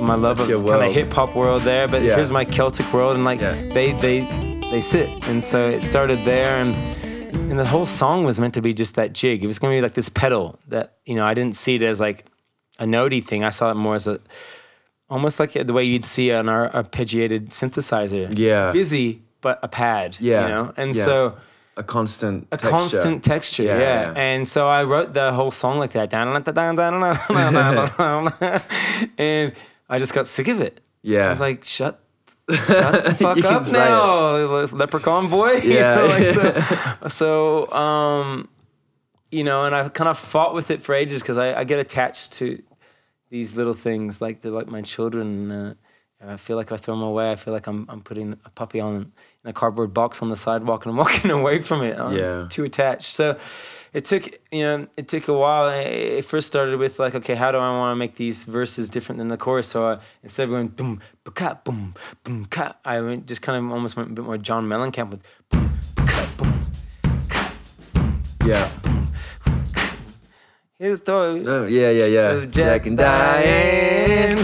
my 0.00 0.14
love 0.16 0.38
That's 0.38 0.50
of 0.50 0.66
kind 0.66 0.82
of 0.84 0.92
hip 0.92 1.12
hop 1.12 1.34
world 1.36 1.62
there. 1.62 1.86
But 1.88 2.02
Yeah. 2.02 2.16
here's 2.16 2.30
my 2.30 2.44
Celtic 2.44 2.92
world, 2.92 3.14
and 3.14 3.24
like 3.24 3.40
Yeah. 3.40 3.54
they 3.74 3.92
they 3.92 4.20
they 4.70 4.80
sit, 4.80 5.08
and 5.28 5.42
so 5.44 5.68
it 5.68 5.82
started 5.82 6.24
there, 6.24 6.56
and 6.60 6.74
and 7.50 7.58
the 7.58 7.64
whole 7.66 7.86
song 7.86 8.24
was 8.24 8.40
meant 8.40 8.54
to 8.54 8.62
be 8.62 8.72
just 8.74 8.94
that 8.96 9.12
jig. 9.12 9.44
It 9.44 9.46
was 9.46 9.58
going 9.58 9.72
to 9.74 9.76
be 9.78 9.82
like 9.82 9.94
this 9.94 10.08
pedal 10.08 10.58
that 10.68 10.94
you 11.04 11.14
know 11.14 11.24
I 11.24 11.34
didn't 11.34 11.56
see 11.56 11.74
it 11.76 11.82
as 11.82 12.00
like 12.00 12.24
a 12.78 12.84
notey 12.84 13.22
thing. 13.24 13.44
I 13.44 13.50
saw 13.50 13.70
it 13.70 13.74
more 13.74 13.94
as 13.94 14.06
a 14.06 14.18
almost 15.10 15.38
like 15.38 15.52
the 15.52 15.72
way 15.72 15.84
you'd 15.84 16.04
see 16.04 16.30
an 16.30 16.48
ar- 16.48 16.70
arpeggiated 16.70 17.48
synthesizer. 17.50 18.32
Yeah. 18.36 18.72
busy 18.72 19.20
but 19.40 19.58
a 19.62 19.68
pad. 19.68 20.16
Yeah. 20.20 20.42
you 20.42 20.48
know, 20.48 20.72
and 20.76 20.96
Yeah. 20.96 21.04
so 21.04 21.34
A 21.76 21.82
constant. 21.82 22.46
A 22.52 22.56
texture. 22.58 22.68
constant 22.70 23.24
texture, 23.24 23.62
Yeah, 23.62 23.78
yeah, 23.78 24.12
yeah. 24.12 24.20
And 24.20 24.46
so 24.48 24.68
I 24.68 24.84
wrote 24.84 25.14
the 25.14 25.32
whole 25.32 25.50
song 25.50 25.78
like 25.78 25.92
that, 25.92 26.12
and 29.18 29.52
I 29.88 29.98
just 29.98 30.14
got 30.14 30.26
sick 30.26 30.48
of 30.48 30.60
it. 30.60 30.80
Yeah. 31.02 31.26
I 31.28 31.30
was 31.30 31.40
like, 31.40 31.64
shut. 31.64 31.98
Shut 32.50 33.04
the 33.04 33.14
fuck 33.14 33.42
up 33.44 33.72
now, 33.72 34.36
leprechaun 34.76 35.28
boy. 35.30 35.52
You 35.62 35.74
Yeah. 35.74 35.94
know, 35.94 36.06
like, 36.06 36.26
so, 36.26 37.08
so, 37.08 37.72
um, 37.72 38.48
you 39.30 39.44
know, 39.44 39.64
and 39.64 39.74
I 39.74 39.88
kind 39.88 40.08
of 40.08 40.18
fought 40.18 40.52
with 40.54 40.70
it 40.70 40.82
for 40.82 40.94
ages 40.94 41.22
because 41.22 41.38
I, 41.38 41.54
I 41.60 41.64
get 41.64 41.78
attached 41.78 42.32
to 42.34 42.62
these 43.30 43.56
little 43.56 43.72
things 43.74 44.20
like 44.20 44.42
they're 44.42 44.52
like 44.52 44.66
my 44.68 44.82
children. 44.82 45.50
Uh, 45.50 45.74
I 46.30 46.36
feel 46.36 46.56
like 46.56 46.68
if 46.68 46.72
I 46.72 46.76
throw 46.76 46.94
them 46.94 47.02
away, 47.02 47.32
I 47.32 47.36
feel 47.36 47.52
like 47.52 47.66
I'm 47.66 47.86
I'm 47.88 48.00
putting 48.00 48.32
a 48.44 48.50
puppy 48.50 48.80
on 48.80 48.94
in 49.44 49.50
a 49.50 49.52
cardboard 49.52 49.92
box 49.92 50.22
on 50.22 50.28
the 50.30 50.36
sidewalk 50.36 50.84
and 50.86 50.90
I'm 50.92 50.96
walking 51.04 51.30
away 51.30 51.60
from 51.60 51.82
it. 51.82 51.98
I'm 51.98 52.16
Yeah. 52.16 52.46
too 52.48 52.64
attached. 52.64 53.14
So 53.14 53.36
it 53.92 54.04
took 54.04 54.26
you 54.50 54.62
know 54.62 54.86
it 54.96 55.08
took 55.08 55.28
a 55.28 55.32
while. 55.32 55.68
It 55.70 56.24
first 56.24 56.46
started 56.46 56.78
with 56.78 56.98
like 56.98 57.14
okay, 57.16 57.34
how 57.34 57.50
do 57.52 57.58
I 57.58 57.70
want 57.78 57.92
to 57.92 57.98
make 57.98 58.14
these 58.16 58.44
verses 58.44 58.88
different 58.88 59.18
than 59.18 59.28
the 59.28 59.36
chorus? 59.36 59.68
So 59.68 59.86
I, 59.86 59.98
instead 60.22 60.44
of 60.44 60.50
going 60.50 60.68
boom 60.68 61.00
ba 61.24 61.60
boom 61.64 61.94
boom 62.24 62.46
ka, 62.46 62.76
I 62.84 63.00
went, 63.00 63.26
just 63.26 63.42
kind 63.42 63.64
of 63.64 63.70
almost 63.72 63.96
went 63.96 64.10
a 64.10 64.12
bit 64.14 64.24
more 64.24 64.38
John 64.38 64.68
Mellencamp 64.68 65.10
with 65.10 65.22
boom 65.50 65.68
ka 65.96 66.28
boom 66.38 66.54
Yeah. 68.46 68.70
Here's 70.78 70.98
the 70.98 71.04
story. 71.04 71.46
Oh, 71.46 71.66
yeah, 71.68 71.90
yeah, 71.90 72.06
yeah. 72.06 72.30
of 72.32 72.50
Jack 72.50 72.86
and 72.86 72.98
Diane. 72.98 74.36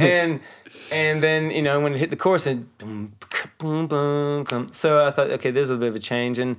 and 0.00 0.40
and 0.90 1.22
then 1.22 1.50
you 1.50 1.62
know 1.62 1.80
when 1.80 1.94
it 1.94 1.98
hit 1.98 2.10
the 2.10 2.16
chorus 2.16 2.46
and 2.46 2.76
boom, 2.78 3.12
boom, 3.58 3.86
boom, 3.86 4.44
boom. 4.44 4.72
So 4.72 5.04
I 5.06 5.10
thought, 5.10 5.30
okay, 5.32 5.50
there's 5.50 5.70
a 5.70 5.76
bit 5.76 5.88
of 5.88 5.94
a 5.96 5.98
change, 5.98 6.38
and 6.38 6.56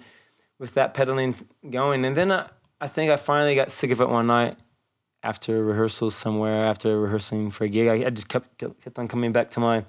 with 0.59 0.73
that 0.73 0.93
pedaling 0.93 1.35
going, 1.69 2.05
and 2.05 2.15
then 2.15 2.31
I, 2.31 2.49
I 2.81 2.87
think 2.87 3.11
I 3.11 3.17
finally 3.17 3.55
got 3.55 3.71
sick 3.71 3.91
of 3.91 4.01
it 4.01 4.09
one 4.09 4.27
night 4.27 4.57
after 5.23 5.63
rehearsals 5.63 6.15
somewhere 6.15 6.63
after 6.65 6.99
rehearsing 6.99 7.51
for 7.51 7.65
a 7.65 7.69
gig. 7.69 7.87
I, 7.87 8.07
I 8.07 8.09
just 8.09 8.29
kept 8.29 8.57
kept 8.57 8.99
on 8.99 9.07
coming 9.07 9.31
back 9.31 9.51
to 9.51 9.59
my 9.59 9.85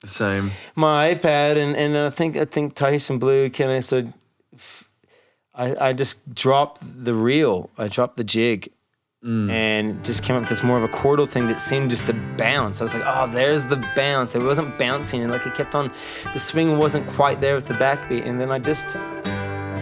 The 0.00 0.08
same. 0.08 0.50
my 0.74 1.14
iPad, 1.14 1.56
and, 1.56 1.76
and 1.76 1.96
I 1.96 2.10
think 2.10 2.36
I 2.36 2.44
think 2.44 2.74
Tahitian 2.74 3.18
Blue 3.18 3.50
kind 3.50 3.72
of 3.72 3.84
started. 3.84 4.14
I 5.54 5.88
I 5.88 5.92
just 5.92 6.34
dropped 6.34 6.80
the 7.04 7.14
reel. 7.14 7.70
I 7.78 7.88
dropped 7.88 8.16
the 8.16 8.24
jig, 8.24 8.70
Mm. 9.24 9.50
and 9.50 10.04
just 10.04 10.22
came 10.22 10.36
up 10.36 10.42
with 10.42 10.48
this 10.48 10.62
more 10.62 10.76
of 10.76 10.84
a 10.84 10.88
chordal 10.88 11.28
thing 11.28 11.48
that 11.48 11.60
seemed 11.60 11.90
just 11.90 12.06
to 12.06 12.12
bounce. 12.36 12.80
I 12.80 12.84
was 12.84 12.94
like, 12.94 13.02
oh, 13.04 13.26
there's 13.26 13.64
the 13.64 13.84
bounce. 13.96 14.36
It 14.36 14.42
wasn't 14.44 14.78
bouncing, 14.78 15.22
and 15.22 15.32
like 15.32 15.44
it 15.44 15.56
kept 15.56 15.74
on. 15.74 15.90
The 16.32 16.38
swing 16.38 16.78
wasn't 16.78 17.04
quite 17.08 17.40
there 17.40 17.56
with 17.56 17.66
the 17.66 17.74
backbeat, 17.74 18.26
and 18.26 18.38
then 18.40 18.52
I 18.52 18.60
just 18.60 18.90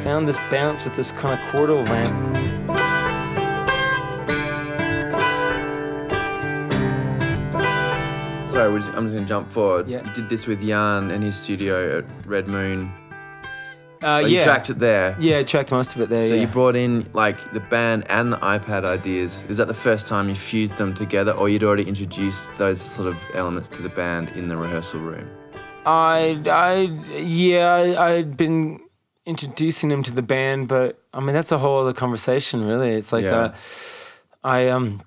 found 0.02 0.26
this 0.26 0.40
bounce 0.50 0.84
with 0.84 0.96
this 0.96 1.12
kind 1.12 1.38
of 1.38 1.46
chordal 1.50 1.84
vamp. 1.84 2.36
sorry, 8.56 8.72
we're 8.72 8.78
just, 8.78 8.94
I'm 8.94 9.04
just 9.04 9.16
gonna 9.16 9.28
jump 9.28 9.52
forward. 9.52 9.86
Yeah. 9.86 10.02
You 10.08 10.14
did 10.14 10.30
this 10.30 10.46
with 10.46 10.66
Jan 10.66 11.10
in 11.10 11.20
his 11.20 11.36
studio 11.36 11.98
at 11.98 12.26
Red 12.26 12.48
Moon. 12.48 12.90
Uh, 14.02 14.06
Oh, 14.06 14.18
yeah, 14.18 14.26
You 14.38 14.44
tracked 14.44 14.70
it 14.70 14.78
there. 14.78 15.16
yeah, 15.18 15.38
I 15.38 15.42
tracked 15.44 15.70
most 15.70 15.94
of 15.94 16.00
it 16.00 16.08
there. 16.08 16.28
So 16.28 16.34
yeah. 16.34 16.42
you 16.42 16.46
brought 16.46 16.76
in 16.76 17.08
like 17.12 17.36
the 17.52 17.60
band 17.60 18.04
and 18.10 18.32
the 18.32 18.36
iPad 18.38 18.84
ideas. 18.84 19.44
Is 19.48 19.56
that 19.56 19.68
the 19.68 19.74
first 19.74 20.06
time 20.06 20.28
you 20.28 20.34
fused 20.34 20.76
them 20.76 20.92
together, 20.94 21.32
or 21.32 21.48
you'd 21.48 21.64
already 21.64 21.84
introduced 21.84 22.54
those 22.58 22.80
sort 22.80 23.08
of 23.08 23.16
elements 23.34 23.68
to 23.68 23.82
the 23.82 23.88
band 23.90 24.30
in 24.36 24.48
the 24.48 24.56
rehearsal 24.56 25.00
room? 25.00 25.28
I, 25.86 26.40
I, 26.46 26.74
yeah, 27.16 27.72
I, 27.72 28.10
I'd 28.16 28.36
been 28.36 28.80
introducing 29.24 29.88
them 29.88 30.02
to 30.02 30.12
the 30.12 30.22
band, 30.22 30.68
but 30.68 30.98
I 31.14 31.20
mean 31.20 31.34
that's 31.34 31.52
a 31.52 31.58
whole 31.58 31.80
other 31.80 31.92
conversation, 31.92 32.64
really. 32.66 32.90
It's 32.90 33.12
like, 33.12 33.24
Yeah. 33.24 33.36
uh, 33.36 33.54
I 34.44 34.68
um, 34.68 35.00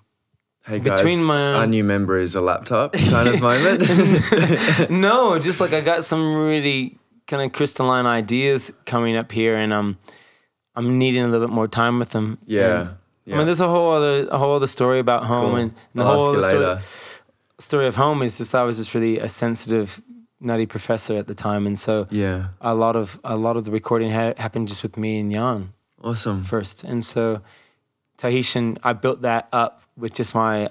Hey 0.65 0.79
guys, 0.79 0.99
Between 1.01 1.23
my- 1.23 1.53
our 1.53 1.67
new 1.67 1.83
member 1.83 2.17
is 2.17 2.35
a 2.35 2.41
laptop 2.41 2.93
kind 2.93 3.27
of 3.29 3.41
moment. 3.49 4.89
no, 4.89 5.39
just 5.39 5.59
like 5.61 5.73
I 5.73 5.81
got 5.81 6.03
some 6.03 6.35
really 6.35 6.97
kind 7.29 7.41
of 7.43 7.53
crystalline 7.53 8.05
ideas 8.19 8.71
coming 8.85 9.15
up 9.15 9.31
here, 9.31 9.55
and 9.55 9.71
um, 9.71 9.97
I'm 10.75 10.97
needing 10.97 11.23
a 11.23 11.27
little 11.29 11.47
bit 11.47 11.53
more 11.53 11.67
time 11.69 11.99
with 11.99 12.09
them. 12.09 12.37
yeah. 12.45 12.79
And, 12.81 12.89
yeah. 13.25 13.35
I 13.35 13.37
mean, 13.37 13.45
there's 13.45 13.61
a 13.61 13.67
whole 13.69 13.91
other 13.93 14.27
a 14.31 14.37
whole 14.39 14.55
other 14.55 14.67
story 14.67 14.99
about 14.99 15.23
home, 15.25 15.51
Cool. 15.51 15.55
and, 15.61 15.71
and 15.93 16.01
the 16.01 16.03
I'll 16.03 16.17
whole 16.19 16.35
ask 16.43 16.51
you 16.51 16.57
other 16.59 16.79
story, 16.81 16.83
story 17.59 17.87
of 17.87 17.95
home 17.95 18.23
is 18.25 18.37
just 18.39 18.55
I 18.55 18.63
was 18.63 18.77
just 18.77 18.93
really 18.95 19.19
a 19.19 19.29
sensitive, 19.29 20.01
nutty 20.41 20.65
professor 20.65 21.15
at 21.15 21.27
the 21.27 21.35
time, 21.35 21.67
and 21.67 21.77
so 21.77 22.07
Yeah. 22.09 22.47
a 22.59 22.73
lot 22.73 22.95
of 22.95 23.19
a 23.23 23.35
lot 23.35 23.55
of 23.57 23.65
the 23.65 23.71
recording 23.71 24.09
ha- 24.11 24.33
happened 24.37 24.67
just 24.67 24.81
with 24.81 24.97
me 24.97 25.19
and 25.19 25.31
Jan 25.31 25.73
Awesome. 26.01 26.43
first, 26.43 26.83
and 26.83 27.05
so 27.05 27.41
Tahitian, 28.17 28.77
I 28.83 28.93
built 28.93 29.21
that 29.21 29.47
up 29.53 29.83
with 29.95 30.13
just 30.15 30.33
my 30.33 30.69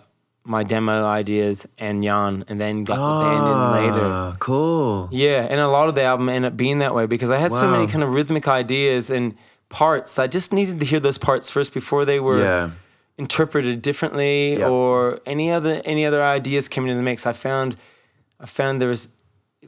my 0.49 0.63
demo 0.65 1.05
ideas 1.05 1.69
and 1.79 2.03
Jan, 2.03 2.45
and 2.49 2.59
then 2.61 2.83
got 2.85 2.97
the 2.97 3.25
band 3.25 3.47
in 3.47 3.93
later. 3.93 4.07
Ah, 4.07 4.37
Cool. 4.41 5.09
Yeah, 5.13 5.47
and 5.49 5.61
a 5.61 5.69
lot 5.69 5.89
of 5.89 5.95
the 5.95 6.03
album 6.03 6.29
ended 6.29 6.53
up 6.53 6.57
being 6.57 6.79
that 6.79 6.95
way 6.95 7.07
because 7.07 7.31
I 7.31 7.37
had 7.37 7.53
so 7.53 7.71
many 7.71 7.87
kind 7.87 8.03
of 8.03 8.09
rhythmic 8.11 8.49
ideas 8.49 9.11
and 9.11 9.35
parts 9.69 10.15
that 10.15 10.23
I 10.23 10.27
just 10.27 10.53
needed 10.53 10.81
to 10.81 10.87
hear 10.87 11.01
those 11.01 11.19
parts 11.19 11.51
first 11.51 11.75
before 11.75 12.05
they 12.07 12.19
were 12.19 12.41
Yeah. 12.43 12.71
interpreted 13.19 13.83
differently 13.83 14.59
Yeah. 14.59 14.69
or 14.69 15.21
any 15.27 15.51
other 15.53 15.83
any 15.85 16.07
other 16.07 16.23
ideas 16.23 16.69
came 16.69 16.85
into 16.85 16.97
the 16.97 17.03
mix. 17.03 17.27
I 17.27 17.33
found 17.35 17.77
I 18.41 18.47
found 18.47 18.81
there 18.81 18.89
was 18.89 19.09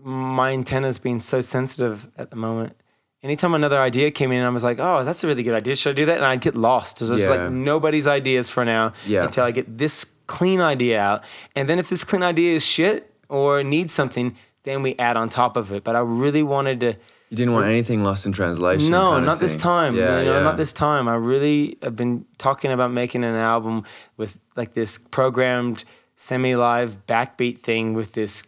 my 0.02 0.52
antennas 0.52 0.98
being 0.98 1.20
so 1.20 1.40
sensitive 1.42 2.08
at 2.16 2.30
the 2.30 2.36
moment. 2.36 2.74
Anytime 3.22 3.52
another 3.52 3.78
idea 3.78 4.10
came 4.10 4.32
in, 4.32 4.42
I 4.42 4.48
was 4.48 4.64
like, 4.64 4.78
"Oh, 4.80 5.04
that's 5.04 5.22
a 5.24 5.26
really 5.26 5.42
good 5.42 5.54
idea. 5.54 5.76
Should 5.76 5.90
I 5.90 5.94
do 5.94 6.06
that?" 6.06 6.16
And 6.16 6.24
I'd 6.24 6.40
get 6.40 6.54
lost. 6.54 7.02
It 7.02 7.10
was 7.10 7.24
Yeah. 7.24 7.30
like 7.34 7.52
nobody's 7.52 8.06
ideas 8.06 8.48
for 8.48 8.64
now 8.64 8.92
Yeah. 9.06 9.24
until 9.24 9.44
I 9.44 9.50
get 9.50 9.76
this 9.78 10.06
clean 10.26 10.60
idea 10.60 10.98
out. 11.00 11.22
And 11.54 11.68
then 11.68 11.78
if 11.78 11.88
this 11.90 12.02
clean 12.02 12.22
idea 12.22 12.54
is 12.54 12.64
shit 12.64 13.12
or 13.28 13.62
needs 13.62 13.92
something, 13.92 14.34
then 14.64 14.82
we 14.82 14.94
add 14.98 15.16
on 15.18 15.28
top 15.28 15.56
of 15.58 15.70
it. 15.72 15.84
But 15.84 15.96
I 15.96 16.00
really 16.00 16.42
wanted 16.42 16.80
to. 16.80 16.94
You 17.28 17.36
didn't 17.36 17.52
want 17.52 17.66
anything 17.66 18.02
lost 18.02 18.24
in 18.26 18.32
translation. 18.32 18.90
No, 18.90 19.20
not 19.20 19.38
this 19.38 19.56
time. 19.56 19.94
Yeah, 19.96 20.18
you 20.20 20.24
know, 20.26 20.36
yeah. 20.38 20.42
not 20.42 20.56
this 20.56 20.72
time. 20.72 21.06
I 21.06 21.14
really 21.14 21.76
have 21.82 21.94
been 21.94 22.24
talking 22.38 22.72
about 22.72 22.90
making 22.90 23.22
an 23.22 23.36
album 23.36 23.84
with 24.16 24.36
like 24.56 24.72
this 24.72 24.98
programmed 24.98 25.84
semi-live 26.16 27.06
backbeat 27.06 27.58
thing 27.60 27.94
with 27.94 28.12
this 28.12 28.42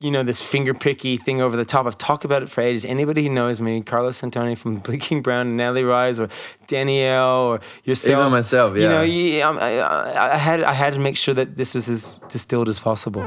you 0.00 0.12
know, 0.12 0.22
this 0.22 0.40
finger 0.40 0.74
picky 0.74 1.16
thing 1.16 1.40
over 1.40 1.56
the 1.56 1.64
top. 1.64 1.84
I've 1.84 1.98
talked 1.98 2.24
about 2.24 2.42
it 2.44 2.48
for 2.48 2.60
ages. 2.60 2.84
Anybody 2.84 3.24
who 3.24 3.30
knows 3.30 3.60
me, 3.60 3.82
Carlos 3.82 4.20
Santoni 4.20 4.56
from 4.56 4.76
Blinking 4.86 5.22
Brown 5.22 5.48
and 5.48 5.56
Nelly 5.56 5.82
Rise 5.82 6.20
or 6.20 6.28
Danielle 6.68 7.46
or 7.46 7.60
yourself. 7.82 8.20
Even 8.20 8.30
myself, 8.30 8.76
You 8.76 8.82
know, 8.88 9.02
yeah. 9.02 9.36
you, 9.38 9.42
um, 9.42 9.58
I, 9.58 9.80
I, 9.80 10.34
I 10.34 10.36
had 10.36 10.62
I 10.62 10.72
had 10.72 10.94
to 10.94 11.00
make 11.00 11.16
sure 11.16 11.34
that 11.34 11.56
this 11.56 11.74
was 11.74 11.88
as 11.88 12.20
distilled 12.28 12.68
as 12.68 12.78
possible. 12.78 13.22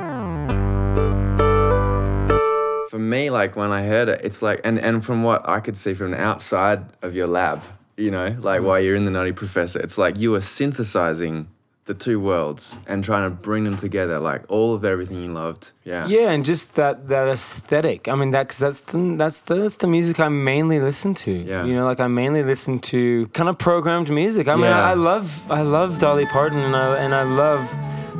For 2.89 2.99
me, 2.99 3.29
like 3.29 3.55
when 3.57 3.71
I 3.71 3.83
heard 3.83 4.07
it, 4.09 4.21
it's 4.23 4.41
like, 4.41 4.61
and, 4.63 4.77
and 4.79 5.03
from 5.03 5.23
what 5.23 5.47
I 5.47 5.59
could 5.59 5.75
see 5.77 5.93
from 5.93 6.11
the 6.11 6.21
outside 6.21 6.83
of 7.01 7.15
your 7.15 7.27
lab, 7.27 7.61
you 7.97 8.11
know, 8.11 8.35
like 8.39 8.61
while 8.63 8.79
you're 8.79 8.95
in 8.95 9.05
the 9.05 9.11
Nutty 9.11 9.31
Professor, 9.33 9.79
it's 9.79 9.97
like 9.97 10.19
you 10.19 10.31
were 10.31 10.41
synthesizing 10.41 11.47
the 11.85 11.93
two 11.95 12.19
worlds 12.19 12.79
and 12.88 13.03
trying 13.03 13.23
to 13.23 13.29
bring 13.35 13.63
them 13.63 13.75
together, 13.75 14.19
like 14.19 14.43
all 14.50 14.75
of 14.75 14.85
everything 14.85 15.21
you 15.23 15.31
loved. 15.31 15.71
Yeah. 15.83 16.07
Yeah, 16.07 16.29
and 16.31 16.45
just 16.45 16.75
that 16.75 17.07
that 17.09 17.27
aesthetic. 17.27 18.07
I 18.07 18.15
mean, 18.15 18.31
that 18.31 18.50
cause 18.50 18.59
that's 18.59 18.81
the, 18.81 19.15
that's 19.17 19.41
the, 19.41 19.55
that's 19.55 19.77
the 19.77 19.88
music 19.88 20.19
I 20.19 20.29
mainly 20.29 20.79
listen 20.79 21.13
to. 21.15 21.31
Yeah. 21.31 21.65
You 21.65 21.73
know, 21.73 21.85
like 21.85 22.00
I 22.00 22.07
mainly 22.07 22.43
listen 22.43 22.79
to 22.93 23.27
kind 23.33 23.50
of 23.50 23.57
programmed 23.57 24.09
music. 24.09 24.47
I 24.47 24.53
mean, 24.55 24.65
Yeah. 24.65 24.79
I, 24.79 24.91
I 24.91 24.93
love 24.93 25.51
I 25.51 25.61
love 25.63 25.97
Dolly 26.00 26.25
Parton 26.27 26.59
and 26.59 26.75
I 26.75 26.97
and 26.97 27.13
I 27.15 27.23
love 27.23 27.67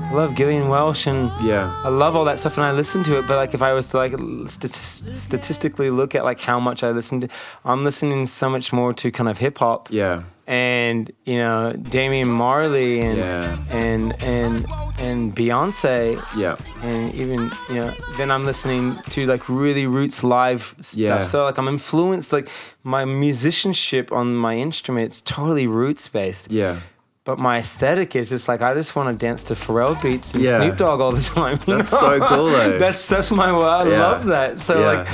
I 0.10 0.14
love 0.14 0.36
Gillian 0.36 0.68
Welch 0.68 1.08
and 1.08 1.32
Yeah. 1.42 1.72
I 1.86 1.90
love 1.90 2.16
all 2.18 2.26
that 2.26 2.40
stuff 2.40 2.58
and 2.58 2.66
I 2.66 2.72
listen 2.72 3.04
to 3.04 3.20
it. 3.20 3.28
But 3.28 3.38
like, 3.38 3.54
if 3.54 3.62
I 3.62 3.72
was 3.74 3.90
to 3.90 3.98
like 3.98 4.12
stati- 4.14 5.12
statistically 5.14 5.90
look 5.90 6.16
at 6.16 6.24
like 6.26 6.40
how 6.40 6.60
much 6.60 6.84
I 6.84 6.90
listen 6.92 7.22
to, 7.22 7.28
I'm 7.64 7.84
listening 7.84 8.26
so 8.26 8.50
much 8.50 8.74
more 8.74 8.94
to 8.96 9.12
kind 9.12 9.30
of 9.30 9.38
hip 9.38 9.60
hop 9.60 9.88
Yeah. 9.92 10.24
And 10.52 11.10
you 11.24 11.38
know 11.38 11.72
Damian 11.72 12.28
Marley 12.28 13.00
and 13.00 13.18
Yeah. 13.18 13.58
and 13.70 14.22
and 14.22 14.66
and 15.00 15.34
Beyonce 15.34 16.22
Yeah. 16.36 16.58
and 16.84 17.14
even 17.16 17.50
you 17.70 17.76
know 17.76 17.92
then 18.18 18.30
i'm 18.30 18.46
listening 18.46 18.98
to 19.14 19.26
like 19.26 19.44
really 19.48 19.88
roots 19.88 20.24
live 20.26 20.76
stuff 20.82 20.98
Yeah. 21.00 21.24
so 21.24 21.46
like 21.46 21.58
i'm 21.58 21.70
influenced 21.70 22.34
like 22.34 22.50
my 22.84 23.06
musicianship 23.06 24.12
on 24.12 24.36
my 24.36 24.54
instrument 24.56 24.72
instrument's 24.82 25.22
totally 25.22 25.68
roots 25.68 26.08
based 26.10 26.52
Yeah. 26.52 26.80
but 27.24 27.40
my 27.40 27.58
aesthetic 27.60 28.16
is 28.16 28.30
just 28.30 28.48
like 28.48 28.62
i 28.62 28.74
just 28.74 28.96
want 28.96 29.08
to 29.10 29.26
dance 29.26 29.44
to 29.46 29.54
pharrell 29.54 29.96
beats 30.02 30.34
and 30.34 30.44
Yeah. 30.44 30.58
snoop 30.60 30.78
dogg 30.78 31.00
all 31.02 31.12
the 31.14 31.22
time 31.36 31.58
That's 31.66 31.92
know? 31.94 32.00
so 32.00 32.20
cool, 32.20 32.46
though. 32.48 32.78
that's 32.84 33.08
that's 33.08 33.32
my 33.32 33.50
i 33.52 33.88
Yeah. 33.88 34.02
love 34.08 34.26
that 34.26 34.60
so 34.60 34.74
like 34.82 35.08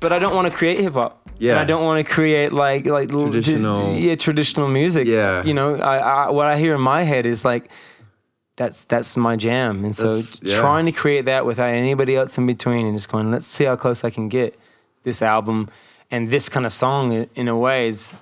but 0.00 0.12
i 0.12 0.18
don't 0.18 0.34
want 0.34 0.50
to 0.50 0.56
create 0.56 0.78
hip-hop 0.78 1.17
Yeah. 1.38 1.52
and 1.52 1.60
I 1.60 1.64
don't 1.64 1.84
want 1.84 2.04
to 2.06 2.12
create 2.12 2.52
like 2.52 2.86
like 2.86 3.08
Traditional- 3.10 3.94
yeah, 3.94 4.16
traditional 4.16 4.68
music. 4.68 5.06
Yeah. 5.06 5.44
you 5.44 5.54
know, 5.54 5.76
I, 5.76 5.98
I 5.98 6.30
what 6.30 6.46
I 6.46 6.58
hear 6.58 6.74
in 6.74 6.80
my 6.80 7.02
head 7.02 7.26
is 7.26 7.44
like, 7.44 7.70
that's 8.56 8.84
that's 8.84 9.16
my 9.16 9.36
jam, 9.36 9.84
and 9.84 9.94
so 9.94 10.20
yeah. 10.42 10.60
trying 10.60 10.86
to 10.86 10.92
create 10.92 11.26
that 11.26 11.46
without 11.46 11.68
anybody 11.68 12.16
else 12.16 12.36
in 12.38 12.46
between, 12.46 12.86
and 12.86 12.96
just 12.96 13.08
going, 13.08 13.30
let's 13.30 13.46
see 13.46 13.64
how 13.64 13.76
close 13.76 14.02
I 14.02 14.10
can 14.10 14.28
get 14.28 14.58
this 15.04 15.22
album 15.22 15.68
and 16.10 16.28
this 16.28 16.48
kind 16.48 16.66
of 16.66 16.72
song. 16.72 17.28
In 17.36 17.46
a 17.46 17.56
way, 17.56 17.88
is 17.88 18.14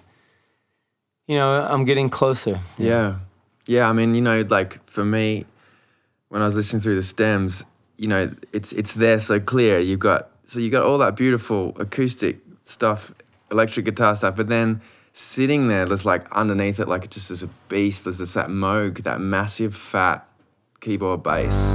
you 1.27 1.37
know, 1.37 1.63
I'm 1.63 1.85
getting 1.85 2.11
closer. 2.11 2.61
Yeah. 2.79 3.17
Yeah, 3.67 3.89
I 3.89 3.93
mean, 3.93 4.15
you 4.15 4.21
know, 4.21 4.45
like 4.49 4.79
for 4.89 5.05
me, 5.05 5.45
when 6.29 6.41
I 6.41 6.45
was 6.45 6.55
listening 6.55 6.81
through 6.81 6.97
the 6.97 7.03
stems, 7.03 7.65
you 7.97 8.07
know, 8.07 8.31
it's 8.53 8.73
it's 8.73 8.95
there 8.95 9.19
so 9.19 9.41
clear. 9.41 9.79
You've 9.81 10.01
got 10.01 10.29
so 10.45 10.61
you 10.61 10.71
got 10.71 10.85
all 10.85 10.99
that 10.99 11.17
beautiful 11.17 11.75
acoustic 11.81 12.39
stuff, 12.67 13.15
electric 13.51 13.87
guitar 13.87 14.15
stuff, 14.17 14.37
but 14.37 14.49
then 14.49 14.81
sitting 15.13 15.69
there, 15.69 15.87
just 15.87 16.05
like 16.05 16.31
underneath 16.33 16.81
it, 16.81 16.89
like 16.89 17.05
it 17.05 17.11
just 17.11 17.31
is 17.31 17.43
a 17.43 17.49
beast. 17.69 18.05
There's 18.05 18.19
just 18.19 18.35
that 18.35 18.49
Moog, 18.49 19.05
that 19.05 19.21
massive 19.21 19.75
fat 19.75 20.29
keyboard 20.81 21.23
bass. 21.23 21.75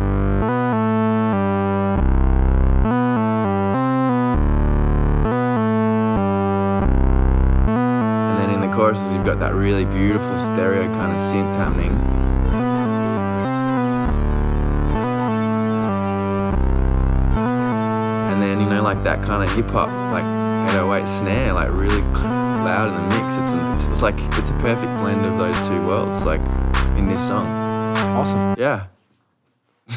And 8.30 8.38
then 8.40 8.50
in 8.52 8.60
the 8.62 8.68
choruses, 8.76 9.16
you've 9.16 9.26
got 9.26 9.40
that 9.40 9.54
really 9.56 9.86
beautiful 9.86 10.38
stereo 10.38 10.84
kind 10.94 11.14
of 11.14 11.20
synth 11.20 11.56
happening. 11.56 11.94
And 18.30 18.42
then, 18.42 18.60
you 18.60 18.66
know, 18.68 18.84
like 18.84 19.04
that 19.04 19.24
kind 19.24 19.42
of 19.42 19.56
hip 19.56 19.70
hop, 19.70 19.90
like 20.12 20.26
808 20.70 21.08
snare, 21.08 21.54
like 21.54 21.70
really 21.72 22.02
loud 22.02 22.88
in 22.96 23.10
the 23.10 23.16
mix. 23.16 23.36
It's, 23.38 23.52
it's, 23.54 23.88
it's 23.92 24.02
like, 24.02 24.16
it's 24.38 24.50
a 24.50 24.54
perfect 24.54 24.92
blend 25.02 25.26
of 25.26 25.38
those 25.38 25.56
two 25.68 25.86
worlds, 25.86 26.24
like 26.26 26.42
in 26.98 27.08
this 27.08 27.26
song. 27.28 27.48
Awesome. 28.18 28.56
Yeah. 28.58 28.88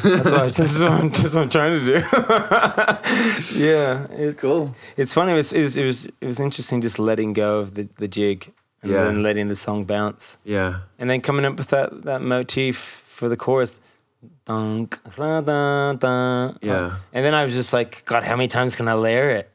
That's 0.03 0.29
what, 0.29 0.39
I, 0.41 0.47
that's 0.49 0.79
what, 0.79 0.91
I'm, 0.91 1.09
that's 1.09 1.35
what 1.35 1.41
I'm 1.43 1.49
trying 1.49 1.79
to 1.79 1.85
do. 1.85 1.93
yeah, 3.55 4.07
it's 4.11 4.39
Cool. 4.41 4.75
It's 4.97 5.13
funny. 5.13 5.33
It 5.33 5.35
was, 5.35 5.53
it 5.53 5.61
was 5.61 5.77
it 5.77 5.85
was 5.85 6.05
it 6.05 6.25
was 6.25 6.39
interesting 6.39 6.81
just 6.81 6.99
letting 6.99 7.33
go 7.33 7.59
of 7.59 7.75
the, 7.75 7.87
the 7.97 8.07
jig 8.07 8.51
and 8.81 8.91
Yeah. 8.91 9.05
then 9.05 9.23
letting 9.23 9.47
the 9.47 9.55
song 9.55 9.85
bounce. 9.85 10.37
Yeah. 10.43 10.79
and 10.99 11.09
then 11.09 11.21
coming 11.21 11.45
up 11.45 11.55
with 11.57 11.67
that 11.69 12.03
that 12.03 12.21
motif 12.21 12.75
for 12.77 13.29
the 13.29 13.37
chorus. 13.37 13.79
Dunk, 14.45 14.99
da, 15.15 15.41
da, 15.41 15.93
da. 15.93 16.53
Yeah. 16.61 16.97
And 17.13 17.23
then 17.25 17.33
I 17.35 17.43
was 17.45 17.53
just 17.53 17.73
like, 17.73 18.03
God, 18.05 18.23
how 18.23 18.35
many 18.35 18.47
times 18.47 18.75
can 18.75 18.87
I 18.87 18.93
layer 18.93 19.29
it? 19.29 19.49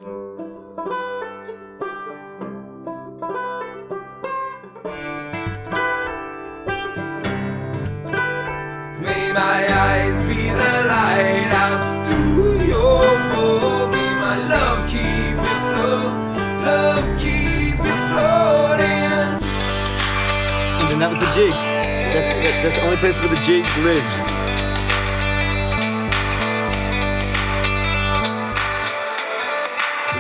That's 22.63 22.77
the 22.77 22.83
only 22.83 22.99
place 22.99 23.19
where 23.19 23.29
the 23.29 23.37
jig 23.37 23.65
lives. 23.79 24.27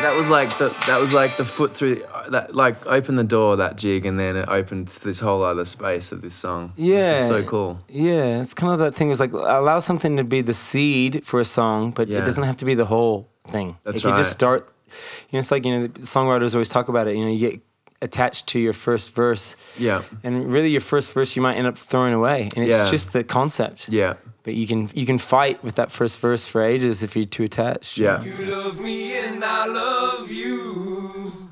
That 0.00 0.14
was 0.16 0.30
like 0.30 0.56
the 0.56 0.74
that 0.86 0.98
was 0.98 1.12
like 1.12 1.36
the 1.36 1.44
foot 1.44 1.76
through 1.76 1.96
the, 1.96 2.24
that 2.30 2.54
like 2.54 2.86
open 2.86 3.16
the 3.16 3.24
door 3.24 3.56
that 3.56 3.76
jig 3.76 4.06
and 4.06 4.18
then 4.18 4.36
it 4.36 4.48
opened 4.48 4.88
to 4.88 5.04
this 5.04 5.20
whole 5.20 5.42
other 5.42 5.66
space 5.66 6.12
of 6.12 6.22
this 6.22 6.34
song. 6.34 6.72
Yeah, 6.76 7.12
which 7.12 7.20
is 7.20 7.26
so 7.28 7.42
cool. 7.42 7.80
Yeah, 7.90 8.40
it's 8.40 8.54
kind 8.54 8.72
of 8.72 8.78
that 8.78 8.94
thing. 8.94 9.10
It's 9.10 9.20
like 9.20 9.32
allow 9.32 9.78
something 9.80 10.16
to 10.16 10.24
be 10.24 10.40
the 10.40 10.54
seed 10.54 11.26
for 11.26 11.40
a 11.40 11.44
song, 11.44 11.90
but 11.90 12.08
yeah. 12.08 12.20
it 12.20 12.24
doesn't 12.24 12.44
have 12.44 12.56
to 12.56 12.64
be 12.64 12.74
the 12.74 12.86
whole 12.86 13.28
thing. 13.48 13.76
That's 13.84 13.98
if 13.98 14.04
right. 14.06 14.12
you 14.12 14.16
just 14.16 14.32
start 14.32 14.72
you 14.90 15.36
know, 15.36 15.38
it's 15.40 15.50
like 15.50 15.64
you 15.64 15.78
know, 15.78 15.88
songwriters 15.88 16.54
always 16.54 16.70
talk 16.70 16.88
about 16.88 17.06
it. 17.06 17.16
You 17.16 17.24
know, 17.26 17.30
you 17.30 17.50
get 17.50 17.60
attached 18.02 18.46
to 18.48 18.58
your 18.58 18.72
first 18.72 19.14
verse, 19.14 19.56
Yeah, 19.78 20.02
and 20.24 20.50
really 20.52 20.70
your 20.70 20.80
first 20.80 21.12
verse 21.12 21.36
you 21.36 21.42
might 21.42 21.56
end 21.56 21.66
up 21.66 21.76
throwing 21.76 22.14
away, 22.14 22.48
and 22.56 22.64
it's 22.66 22.76
Yeah. 22.76 22.90
just 22.90 23.12
the 23.12 23.22
concept. 23.24 23.88
yeah, 23.88 24.14
But 24.42 24.54
you 24.54 24.66
can 24.66 24.88
you 24.94 25.04
can 25.06 25.18
fight 25.18 25.62
with 25.62 25.74
that 25.74 25.90
first 25.92 26.18
verse 26.18 26.46
for 26.46 26.62
ages 26.62 27.02
if 27.02 27.14
you're 27.14 27.24
too 27.26 27.44
attached. 27.44 27.98
yeah. 27.98 28.22
You 28.22 28.34
love 28.46 28.80
me 28.80 29.16
and 29.18 29.44
I 29.44 29.66
love 29.66 30.30
you. 30.30 31.50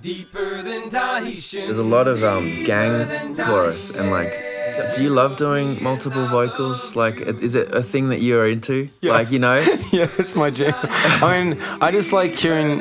Deeper 0.00 0.62
than 0.62 0.90
Tahitian. 0.90 1.64
There's 1.66 1.78
a 1.78 1.84
lot 1.84 2.08
of 2.08 2.22
um, 2.24 2.64
gang 2.64 3.36
chorus 3.36 3.96
and 3.96 4.10
like. 4.10 4.32
Do 4.94 5.02
you 5.02 5.10
love 5.10 5.36
doing 5.36 5.82
multiple 5.82 6.26
vocals? 6.26 6.96
Like, 6.96 7.16
is 7.20 7.54
it 7.54 7.72
a 7.74 7.82
thing 7.82 8.08
that 8.10 8.20
you're 8.20 8.48
into? 8.48 8.88
Yeah. 9.00 9.12
Like, 9.12 9.30
you 9.30 9.38
know? 9.38 9.54
yeah, 9.92 10.08
it's 10.18 10.34
my 10.36 10.50
jam. 10.50 10.74
I 11.22 11.26
mean, 11.44 11.60
I 11.80 11.90
just 11.90 12.12
like 12.12 12.32
hearing 12.32 12.80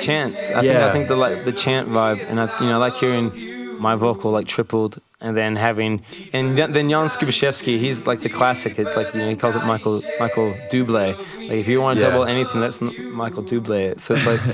chants. 0.00 0.50
I 0.50 0.60
think 0.60 0.64
Yeah. 0.64 0.86
I 0.88 0.92
think 0.92 1.08
the 1.08 1.16
like 1.16 1.44
the 1.44 1.52
chant 1.52 1.88
vibe, 1.88 2.20
and 2.28 2.40
I 2.40 2.46
you 2.60 2.66
know 2.66 2.74
I 2.74 2.76
like 2.88 2.94
hearing 2.94 3.32
my 3.80 3.94
vocal 3.96 4.30
like 4.30 4.46
tripled, 4.46 5.00
and 5.20 5.36
then 5.36 5.56
having 5.56 6.02
and 6.32 6.56
then 6.58 6.88
Jan 6.90 7.06
Skubiszewski, 7.08 7.78
he's 7.78 8.06
like 8.06 8.20
the 8.20 8.28
classic. 8.30 8.78
It's 8.78 8.96
like 8.96 9.12
you 9.14 9.20
know 9.20 9.28
he 9.30 9.36
calls 9.36 9.56
it 9.56 9.64
Michael 9.64 10.00
Michael 10.20 10.54
Dublé. 10.70 11.16
Like 11.48 11.58
if 11.64 11.68
you 11.68 11.80
want 11.80 11.98
to 11.98 12.04
Yeah. 12.04 12.10
double 12.10 12.24
anything, 12.24 12.60
that's 12.60 12.80
Michael 12.80 13.42
Dublé. 13.42 13.90
it. 13.92 14.00
So 14.00 14.14
it's 14.14 14.26
like. 14.26 14.40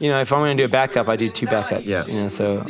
You 0.00 0.10
know, 0.10 0.20
if 0.20 0.32
I'm 0.32 0.40
gonna 0.40 0.56
do 0.56 0.64
a 0.64 0.68
backup, 0.68 1.08
I 1.08 1.14
do 1.14 1.30
two 1.30 1.46
backups. 1.46 1.84
Yeah. 1.86 2.04
You 2.06 2.14
know, 2.22 2.28
so 2.28 2.64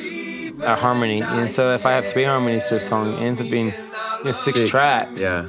a 0.62 0.76
harmony. 0.76 1.22
And 1.22 1.50
so 1.50 1.74
if 1.74 1.84
I 1.86 1.92
have 1.92 2.06
three 2.06 2.24
harmonies 2.24 2.68
to 2.68 2.76
a 2.76 2.80
song, 2.80 3.12
it 3.12 3.18
ends 3.20 3.40
up 3.40 3.48
being 3.50 3.66
you 3.68 3.74
know, 4.24 4.32
six, 4.32 4.68
tracks 4.68 5.20
Yeah. 5.22 5.46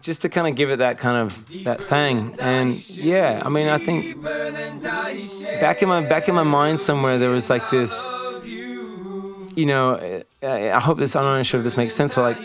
just 0.00 0.22
to 0.22 0.28
kind 0.28 0.46
of 0.48 0.54
give 0.56 0.70
it 0.70 0.76
that 0.78 0.98
kind 0.98 1.16
of 1.22 1.44
that 1.64 1.82
thing 1.84 2.34
and 2.40 2.88
yeah 2.88 3.42
i 3.44 3.48
mean 3.50 3.68
i 3.68 3.76
think 3.78 4.06
back 5.60 5.82
in 5.82 5.88
my 5.88 6.00
back 6.00 6.28
in 6.28 6.34
my 6.34 6.42
mind 6.42 6.80
somewhere 6.80 7.18
there 7.18 7.30
was 7.30 7.50
like 7.50 7.68
this 7.70 7.92
you 9.54 9.66
know 9.66 10.22
i, 10.42 10.78
hope 10.78 10.98
this 10.98 11.14
i'm 11.14 11.24
not 11.24 11.44
sure 11.44 11.58
if 11.60 11.64
this 11.64 11.76
makes 11.76 11.94
sense 11.94 12.14
but 12.14 12.22
like 12.22 12.38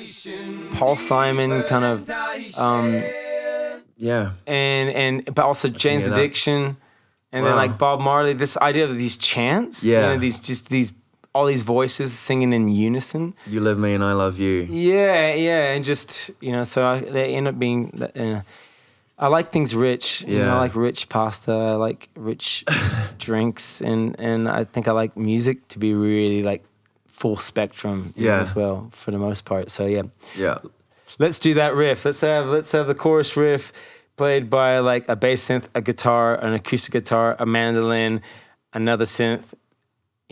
paul 0.78 0.96
simon 0.98 1.64
kind 1.64 1.86
of 1.86 2.10
um 2.60 3.02
Yeah. 3.98 4.32
and 4.46 4.90
and 4.90 5.26
but 5.36 5.46
also 5.46 5.70
jane's 5.70 6.06
that. 6.06 6.14
addiction 6.14 6.76
and 7.32 7.46
then 7.46 7.56
like 7.56 7.78
bob 7.78 8.02
marley 8.02 8.34
this 8.34 8.58
idea 8.58 8.84
of 8.86 8.98
these 8.98 9.16
chants 9.16 9.84
you 9.84 9.94
Yeah. 9.94 10.02
know, 10.02 10.18
these 10.18 10.40
just 10.40 10.70
these 10.70 10.92
all 11.34 11.46
these 11.46 11.64
voices 11.64 12.14
singing 12.14 12.54
in 12.54 12.70
unison 12.70 13.34
You 13.48 13.60
love 13.60 13.78
me 13.78 13.94
and 13.94 14.04
I 14.04 14.14
love 14.14 14.40
you. 14.40 14.68
yeah, 14.70 15.34
yeah, 15.34 15.74
and 15.74 15.84
just 15.84 16.32
you 16.42 16.52
know, 16.52 16.64
so 16.64 16.86
I, 16.86 17.00
they 17.00 17.36
end 17.36 17.48
up 17.48 17.58
being. 17.58 17.92
Uh, 18.16 18.42
I 19.18 19.28
like 19.28 19.52
things 19.52 19.74
rich. 19.76 20.22
You 20.22 20.40
know, 20.40 20.46
Yeah. 20.46 20.56
I 20.56 20.60
like 20.60 20.76
rich 20.76 21.08
pasta. 21.10 21.52
I 21.52 21.74
like 21.74 22.10
rich 22.16 22.64
drinks, 23.18 23.82
and 23.82 24.16
and 24.20 24.48
I 24.50 24.64
think 24.64 24.88
I 24.88 24.92
like 24.92 25.16
music 25.18 25.68
to 25.70 25.80
be 25.80 25.94
really 25.94 26.44
like 26.44 26.64
full 27.08 27.38
spectrum. 27.38 28.14
you 28.16 28.26
know, 28.26 28.36
Yeah. 28.36 28.42
as 28.42 28.56
well 28.56 28.90
for 28.92 29.12
the 29.12 29.20
most 29.20 29.46
part. 29.46 29.72
So 29.72 29.86
yeah, 29.86 30.04
Yeah. 30.36 30.58
let's 31.20 31.40
do 31.40 31.54
that 31.56 31.76
riff. 31.76 32.06
Let's 32.06 32.22
have 32.22 32.48
let's 32.48 32.72
have 32.72 32.88
the 32.88 32.96
chorus 32.96 33.38
riff 33.38 33.72
played 34.18 34.50
by 34.50 34.80
like 34.80 35.08
a 35.10 35.16
bass 35.16 35.48
synth, 35.48 35.66
a 35.74 35.82
guitar, 35.82 36.36
an 36.36 36.54
acoustic 36.54 36.92
guitar, 36.94 37.36
a 37.40 37.46
mandolin, 37.46 38.22
another 38.74 39.06
synth, 39.06 39.54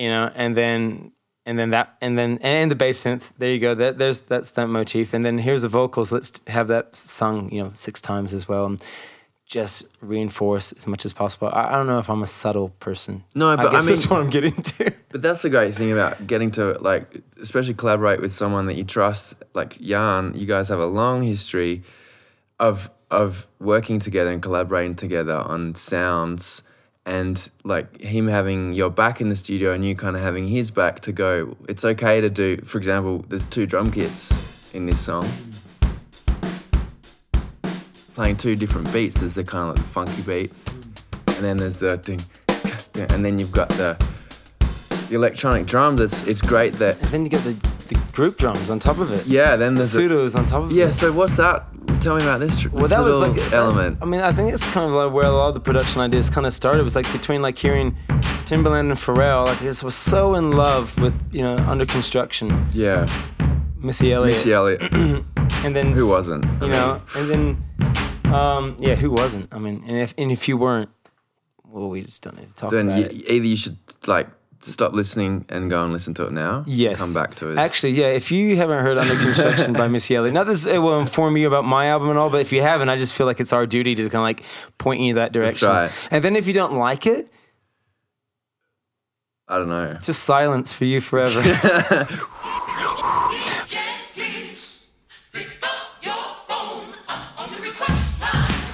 you 0.01 0.09
know, 0.09 0.31
and 0.35 0.57
then 0.57 1.11
and 1.45 1.57
then 1.59 1.69
that 1.71 1.95
and 2.01 2.17
then 2.17 2.39
and 2.41 2.71
the 2.71 2.75
bass 2.75 3.03
synth. 3.03 3.23
There 3.37 3.51
you 3.51 3.59
go. 3.59 3.75
That 3.75 3.97
there's 3.99 4.19
that's 4.21 4.51
that 4.51 4.67
motif. 4.67 5.13
And 5.13 5.23
then 5.25 5.37
here's 5.37 5.61
the 5.61 5.69
vocals. 5.69 6.11
Let's 6.11 6.41
have 6.47 6.67
that 6.69 6.95
sung, 6.95 7.51
you 7.51 7.63
know, 7.63 7.71
six 7.73 8.01
times 8.01 8.33
as 8.33 8.47
well. 8.47 8.65
And 8.65 8.83
just 9.45 9.85
reinforce 9.99 10.71
as 10.71 10.87
much 10.87 11.03
as 11.05 11.11
possible. 11.11 11.49
I, 11.51 11.67
I 11.67 11.71
don't 11.73 11.85
know 11.87 11.99
if 11.99 12.09
I'm 12.09 12.23
a 12.23 12.27
subtle 12.27 12.69
person. 12.79 13.25
No, 13.35 13.55
but 13.57 13.67
I 13.67 13.71
guess 13.73 13.85
that's 13.85 14.09
mean- 14.09 14.17
what 14.17 14.23
I'm 14.23 14.29
getting 14.29 14.55
to. 14.55 14.93
But 15.11 15.21
that's 15.21 15.41
the 15.41 15.49
great 15.49 15.75
thing 15.75 15.91
about 15.91 16.25
getting 16.25 16.51
to 16.51 16.77
like, 16.79 17.21
especially 17.41 17.73
collaborate 17.73 18.21
with 18.21 18.31
someone 18.31 18.65
that 18.67 18.75
you 18.75 18.85
trust, 18.85 19.35
like 19.53 19.77
Jan. 19.81 20.31
You 20.37 20.45
guys 20.45 20.69
have 20.69 20.79
a 20.79 20.85
long 20.85 21.23
history 21.23 21.83
of 22.59 22.89
of 23.11 23.45
working 23.59 23.99
together 23.99 24.31
and 24.31 24.41
collaborating 24.41 24.95
together 24.95 25.35
on 25.35 25.75
sounds, 25.75 26.63
and 27.05 27.49
like 27.63 27.99
him 27.99 28.27
having 28.27 28.73
your 28.73 28.89
back 28.89 29.21
in 29.21 29.29
the 29.29 29.35
studio 29.35 29.73
and 29.73 29.83
you 29.85 29.95
kind 29.95 30.15
of 30.15 30.21
having 30.21 30.47
his 30.47 30.69
back 30.71 30.99
to 31.01 31.11
go. 31.11 31.57
It's 31.67 31.83
okay 31.83 32.21
to 32.21 32.29
do. 32.29 32.57
For 32.57 32.77
example, 32.77 33.25
there's 33.27 33.45
two 33.45 33.65
drum 33.65 33.91
kits 33.91 34.73
in 34.73 34.85
this 34.85 34.99
song. 34.99 35.27
Playing 38.15 38.37
two 38.37 38.55
different 38.55 38.91
beats. 38.93 39.19
There's 39.19 39.35
the 39.35 39.43
kind 39.43 39.69
of 39.69 39.77
like 39.77 39.85
funky 39.85 40.21
beat, 40.21 40.51
and 41.27 41.37
then 41.45 41.57
there's 41.57 41.79
the 41.79 41.97
ding, 41.97 42.19
and 43.09 43.25
then 43.25 43.39
you've 43.39 43.53
got 43.53 43.69
the 43.69 43.95
the 45.09 45.15
electronic 45.15 45.65
drums. 45.65 46.01
It's 46.01 46.27
it's 46.27 46.41
great 46.41 46.73
that 46.73 46.97
And 47.01 47.07
then 47.09 47.23
you 47.23 47.29
get 47.29 47.43
the, 47.43 47.53
the 47.87 47.99
group 48.11 48.37
drums 48.37 48.69
on 48.69 48.79
top 48.79 48.97
of 48.99 49.11
it. 49.11 49.25
yeah. 49.25 49.55
Then 49.55 49.75
The 49.75 49.79
there's 49.79 49.95
a, 49.95 50.01
surdos 50.01 50.35
on 50.35 50.45
top 50.45 50.63
of 50.63 50.71
it. 50.71 50.75
yeah. 50.75 50.89
So 50.89 51.11
what's 51.11 51.37
that? 51.37 51.63
Tell 51.99 52.15
me 52.15 52.23
about 52.23 52.39
this. 52.39 52.59
tr- 52.61 52.69
Well, 52.69 52.81
this 52.81 52.89
that 52.91 53.01
was 53.01 53.17
little 53.17 53.35
like 53.35 53.51
element. 53.53 53.97
I 54.01 54.05
mean, 54.05 54.21
I 54.21 54.31
think 54.33 54.53
it's 54.53 54.65
kind 54.65 54.87
of 54.87 54.91
like 54.93 55.11
where 55.13 55.25
a 55.25 55.31
lot 55.31 55.49
of 55.49 55.53
the 55.55 55.59
production 55.59 56.01
ideas 56.01 56.29
kind 56.29 56.45
of 56.47 56.53
started. 56.53 56.79
It 56.79 56.83
was 56.83 56.95
like 56.95 57.11
between 57.11 57.41
like 57.41 57.57
hearing 57.57 57.95
Timbaland 58.45 58.89
and 58.91 58.99
Pharrell. 58.99 59.45
Like 59.45 59.59
this 59.59 59.83
was 59.83 59.95
so 59.95 60.33
in 60.35 60.51
love 60.51 60.97
with 60.99 61.13
you 61.33 61.41
know 61.43 61.57
under 61.57 61.85
construction, 61.85 62.67
yeah, 62.73 63.05
Missy 63.77 64.13
Elliott, 64.13 64.37
Missy 64.37 64.53
Elliott. 64.53 64.81
and 64.93 65.75
then 65.75 65.91
Who 65.93 66.07
wasn't? 66.09 66.45
I 66.45 66.49
You 66.53 66.59
mean, 66.61 66.69
know, 66.71 67.01
and 67.17 67.29
then 67.29 68.33
um, 68.33 68.77
yeah, 68.79 68.95
who 68.95 69.11
wasn't? 69.11 69.47
I 69.51 69.59
mean, 69.59 69.83
and 69.87 69.97
if 69.97 70.13
and 70.17 70.31
if 70.31 70.47
you 70.47 70.57
weren't, 70.57 70.89
well, 71.65 71.89
we 71.89 72.01
just 72.03 72.21
don't 72.23 72.37
need 72.37 72.49
to 72.49 72.55
talk 72.55 72.71
Then 72.71 72.87
about 72.89 72.99
you, 72.99 73.05
it. 73.05 73.29
either 73.29 73.45
you 73.47 73.55
should 73.57 73.77
like 74.07 74.29
stop 74.61 74.93
listening 74.93 75.45
and 75.49 75.69
go 75.69 75.83
and 75.83 75.91
listen 75.93 76.13
to 76.15 76.25
it 76.27 76.31
now. 76.31 76.63
Yes. 76.67 76.97
Come 76.97 77.13
back 77.13 77.35
to 77.35 77.49
it. 77.51 77.57
Actually, 77.57 77.93
yeah. 77.93 78.07
If 78.07 78.31
you 78.31 78.55
haven't 78.55 78.83
heard 78.83 78.97
"Under 78.97 79.15
Construction" 79.15 79.73
by 79.73 79.87
Missy 79.87 80.15
Elliott, 80.15 80.33
not 80.33 80.45
this 80.47 80.65
it 80.65 80.77
will 80.79 80.99
inform 80.99 81.37
you 81.37 81.47
about 81.47 81.65
my 81.65 81.87
album 81.87 82.09
and 82.09 82.17
all, 82.19 82.29
but 82.29 82.41
if 82.41 82.51
you 82.51 82.61
haven't, 82.61 82.89
I 82.89 82.97
just 82.97 83.13
feel 83.13 83.25
like 83.27 83.39
it's 83.39 83.53
our 83.53 83.65
duty 83.65 83.95
to 83.95 84.03
kind 84.03 84.15
of 84.15 84.21
like 84.21 84.43
point 84.77 85.01
you 85.01 85.15
that 85.15 85.31
direction. 85.33 85.67
right. 85.69 85.91
And 86.11 86.23
then 86.23 86.35
if 86.35 86.47
you 86.47 86.53
don't 86.53 86.73
like 86.73 87.05
it, 87.07 87.29
I 89.47 89.57
don't 89.57 89.67
know. 89.69 89.97
just 90.01 90.23
silence 90.23 90.71
for 90.71 90.85
you 90.85 91.01
forever. 91.01 91.41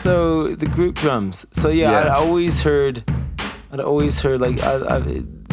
so 0.02 0.56
the 0.56 0.66
group 0.68 0.96
drums. 0.96 1.46
So 1.54 1.70
yeah, 1.70 1.92
Yeah. 1.92 2.00
I'd 2.02 2.08
always 2.08 2.62
heard, 2.62 3.04
I'd 3.72 3.80
always 3.80 4.20
heard 4.20 4.42
like 4.42 4.60
I, 4.60 4.76
I 4.98 5.00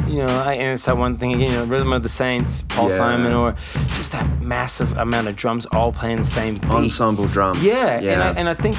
you 0.07 0.17
know, 0.17 0.27
I, 0.29 0.55
and 0.55 0.75
it's 0.75 0.85
that 0.85 0.97
one 0.97 1.17
thing 1.17 1.33
again, 1.35 1.51
you 1.53 1.57
know, 1.59 1.65
Rhythm 1.65 1.93
of 1.93 2.03
the 2.03 2.09
Saints, 2.09 2.63
Paul 2.69 2.91
Yeah. 2.91 2.97
Simon, 2.97 3.33
or 3.33 3.55
just 3.93 4.13
that 4.13 4.41
massive 4.43 4.93
amount 4.97 5.29
of 5.29 5.37
drums 5.37 5.67
all 5.73 5.93
playing 5.93 6.19
the 6.19 6.25
same 6.25 6.55
beat. 6.57 6.71
Ensemble 6.71 7.27
drums. 7.29 7.63
Yeah, 7.63 8.01
Yeah. 8.01 8.13
and 8.13 8.23
I, 8.23 8.31
and 8.33 8.49
I 8.49 8.55
think 8.55 8.77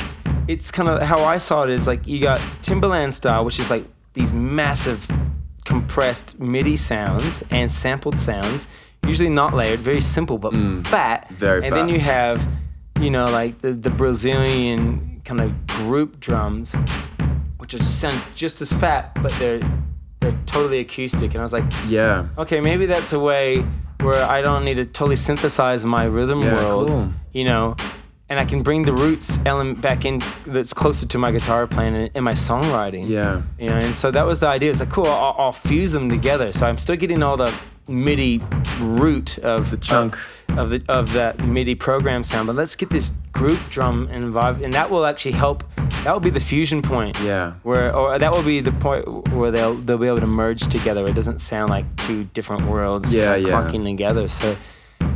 it's 0.47 0.71
kind 0.71 0.89
of 0.89 1.01
how 1.01 1.23
I 1.23 1.37
saw 1.37 1.63
it 1.63 1.69
is 1.69 1.87
like 1.87 2.07
you 2.07 2.19
got 2.19 2.39
Timbaland 2.61 3.13
style, 3.13 3.43
which 3.45 3.59
is 3.59 3.69
like 3.69 3.85
these 4.13 4.31
massive 4.33 5.07
compressed 5.65 6.39
MIDI 6.39 6.77
sounds 6.77 7.43
and 7.49 7.71
sampled 7.71 8.17
sounds, 8.17 8.67
usually 9.05 9.29
not 9.29 9.53
layered, 9.53 9.81
very 9.81 10.01
simple 10.01 10.37
but 10.37 10.53
fat. 10.87 11.27
Mm. 11.29 11.35
Very 11.35 11.63
and 11.65 11.75
then 11.75 11.89
you 11.89 11.99
have, 11.99 12.47
you 12.99 13.09
know, 13.09 13.29
like 13.29 13.61
the, 13.61 13.73
the 13.73 13.89
Brazilian 13.89 15.21
kind 15.25 15.41
of 15.41 15.67
group 15.67 16.19
drums, 16.19 16.75
which 17.57 17.73
are 17.73 17.81
sound 17.83 18.21
just 18.35 18.61
as 18.61 18.71
fat, 18.71 19.11
but 19.23 19.31
they're 19.39 19.59
they're 20.29 20.39
totally 20.45 20.79
acoustic. 20.79 21.31
And 21.33 21.39
I 21.39 21.43
was 21.43 21.53
like, 21.53 21.65
yeah. 21.87 22.27
okay, 22.37 22.59
maybe 22.61 22.85
that's 22.85 23.13
a 23.13 23.19
way 23.19 23.61
where 24.01 24.23
I 24.23 24.41
don't 24.41 24.65
need 24.65 24.75
to 24.75 24.85
totally 24.85 25.15
synthesize 25.15 25.85
my 25.85 26.03
rhythm 26.05 26.41
Yeah, 26.41 26.53
world, 26.53 26.89
cool. 26.89 27.13
you 27.33 27.43
know, 27.45 27.75
and 28.29 28.39
I 28.39 28.45
can 28.45 28.63
bring 28.63 28.83
the 28.85 28.93
roots 28.93 29.39
element 29.45 29.81
back 29.81 30.03
in 30.05 30.23
that's 30.47 30.73
closer 30.73 31.05
to 31.05 31.17
my 31.17 31.31
guitar 31.31 31.67
playing 31.67 31.95
and, 31.95 32.09
and 32.15 32.25
my 32.25 32.33
songwriting. 32.33 33.07
Yeah. 33.07 33.43
You 33.59 33.69
know, 33.69 33.75
and 33.77 33.95
so 33.95 34.11
that 34.11 34.25
was 34.25 34.39
the 34.39 34.47
idea. 34.47 34.71
It's 34.71 34.79
like, 34.79 34.89
cool, 34.89 35.05
I'll, 35.05 35.35
I'll 35.37 35.51
fuse 35.51 35.91
them 35.91 36.09
together. 36.09 36.51
So 36.51 36.65
I'm 36.65 36.77
still 36.77 36.95
getting 36.95 37.21
all 37.23 37.37
the 37.37 37.53
MIDI 37.87 38.41
root 38.79 39.37
of 39.39 39.69
The 39.71 39.77
chunk. 39.77 40.15
of, 40.15 40.21
of 40.57 40.69
the 40.69 40.83
of 40.87 41.13
that 41.13 41.39
MIDI 41.45 41.75
program 41.75 42.23
sound, 42.23 42.47
but 42.47 42.55
let's 42.55 42.75
get 42.75 42.89
this 42.89 43.11
group 43.31 43.59
drum 43.69 44.07
vibe, 44.07 44.63
and 44.63 44.73
that 44.73 44.89
will 44.89 45.05
actually 45.05 45.33
help. 45.33 45.63
That 46.03 46.13
will 46.13 46.19
be 46.19 46.29
the 46.29 46.39
fusion 46.39 46.81
point. 46.81 47.19
Yeah. 47.19 47.53
Where 47.63 47.93
or 47.95 48.17
that 48.19 48.31
will 48.31 48.43
be 48.43 48.61
the 48.61 48.71
point 48.71 49.27
where 49.29 49.51
they'll 49.51 49.75
they'll 49.75 49.97
be 49.97 50.07
able 50.07 50.19
to 50.21 50.27
merge 50.27 50.61
together. 50.67 51.07
It 51.07 51.13
doesn't 51.13 51.39
sound 51.39 51.69
like 51.69 51.85
two 51.97 52.25
different 52.25 52.67
worlds 52.67 53.13
Yeah, 53.13 53.35
kinda 53.35 53.49
yeah. 53.49 53.55
clunking 53.55 53.83
together. 53.83 54.27
So 54.27 54.55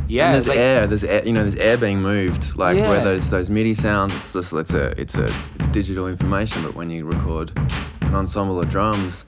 yeah, 0.08 0.26
And 0.26 0.34
there's 0.34 0.48
like, 0.48 0.58
air. 0.58 0.86
There's 0.86 1.04
air. 1.04 1.24
You 1.24 1.32
know, 1.32 1.42
there's 1.42 1.56
air 1.56 1.76
being 1.76 2.00
moved. 2.02 2.56
Like 2.56 2.76
where 2.76 3.02
those 3.02 3.30
those 3.30 3.48
MIDI 3.48 3.74
sounds. 3.74 4.14
It's 4.14 4.32
just 4.32 4.52
it's 4.52 4.74
a 4.74 5.00
it's 5.00 5.16
a 5.16 5.32
it's 5.54 5.68
digital 5.68 6.08
information. 6.08 6.62
But 6.62 6.74
when 6.74 6.90
you 6.90 7.04
record 7.04 7.52
an 8.00 8.14
ensemble 8.14 8.60
of 8.60 8.68
drums, 8.68 9.26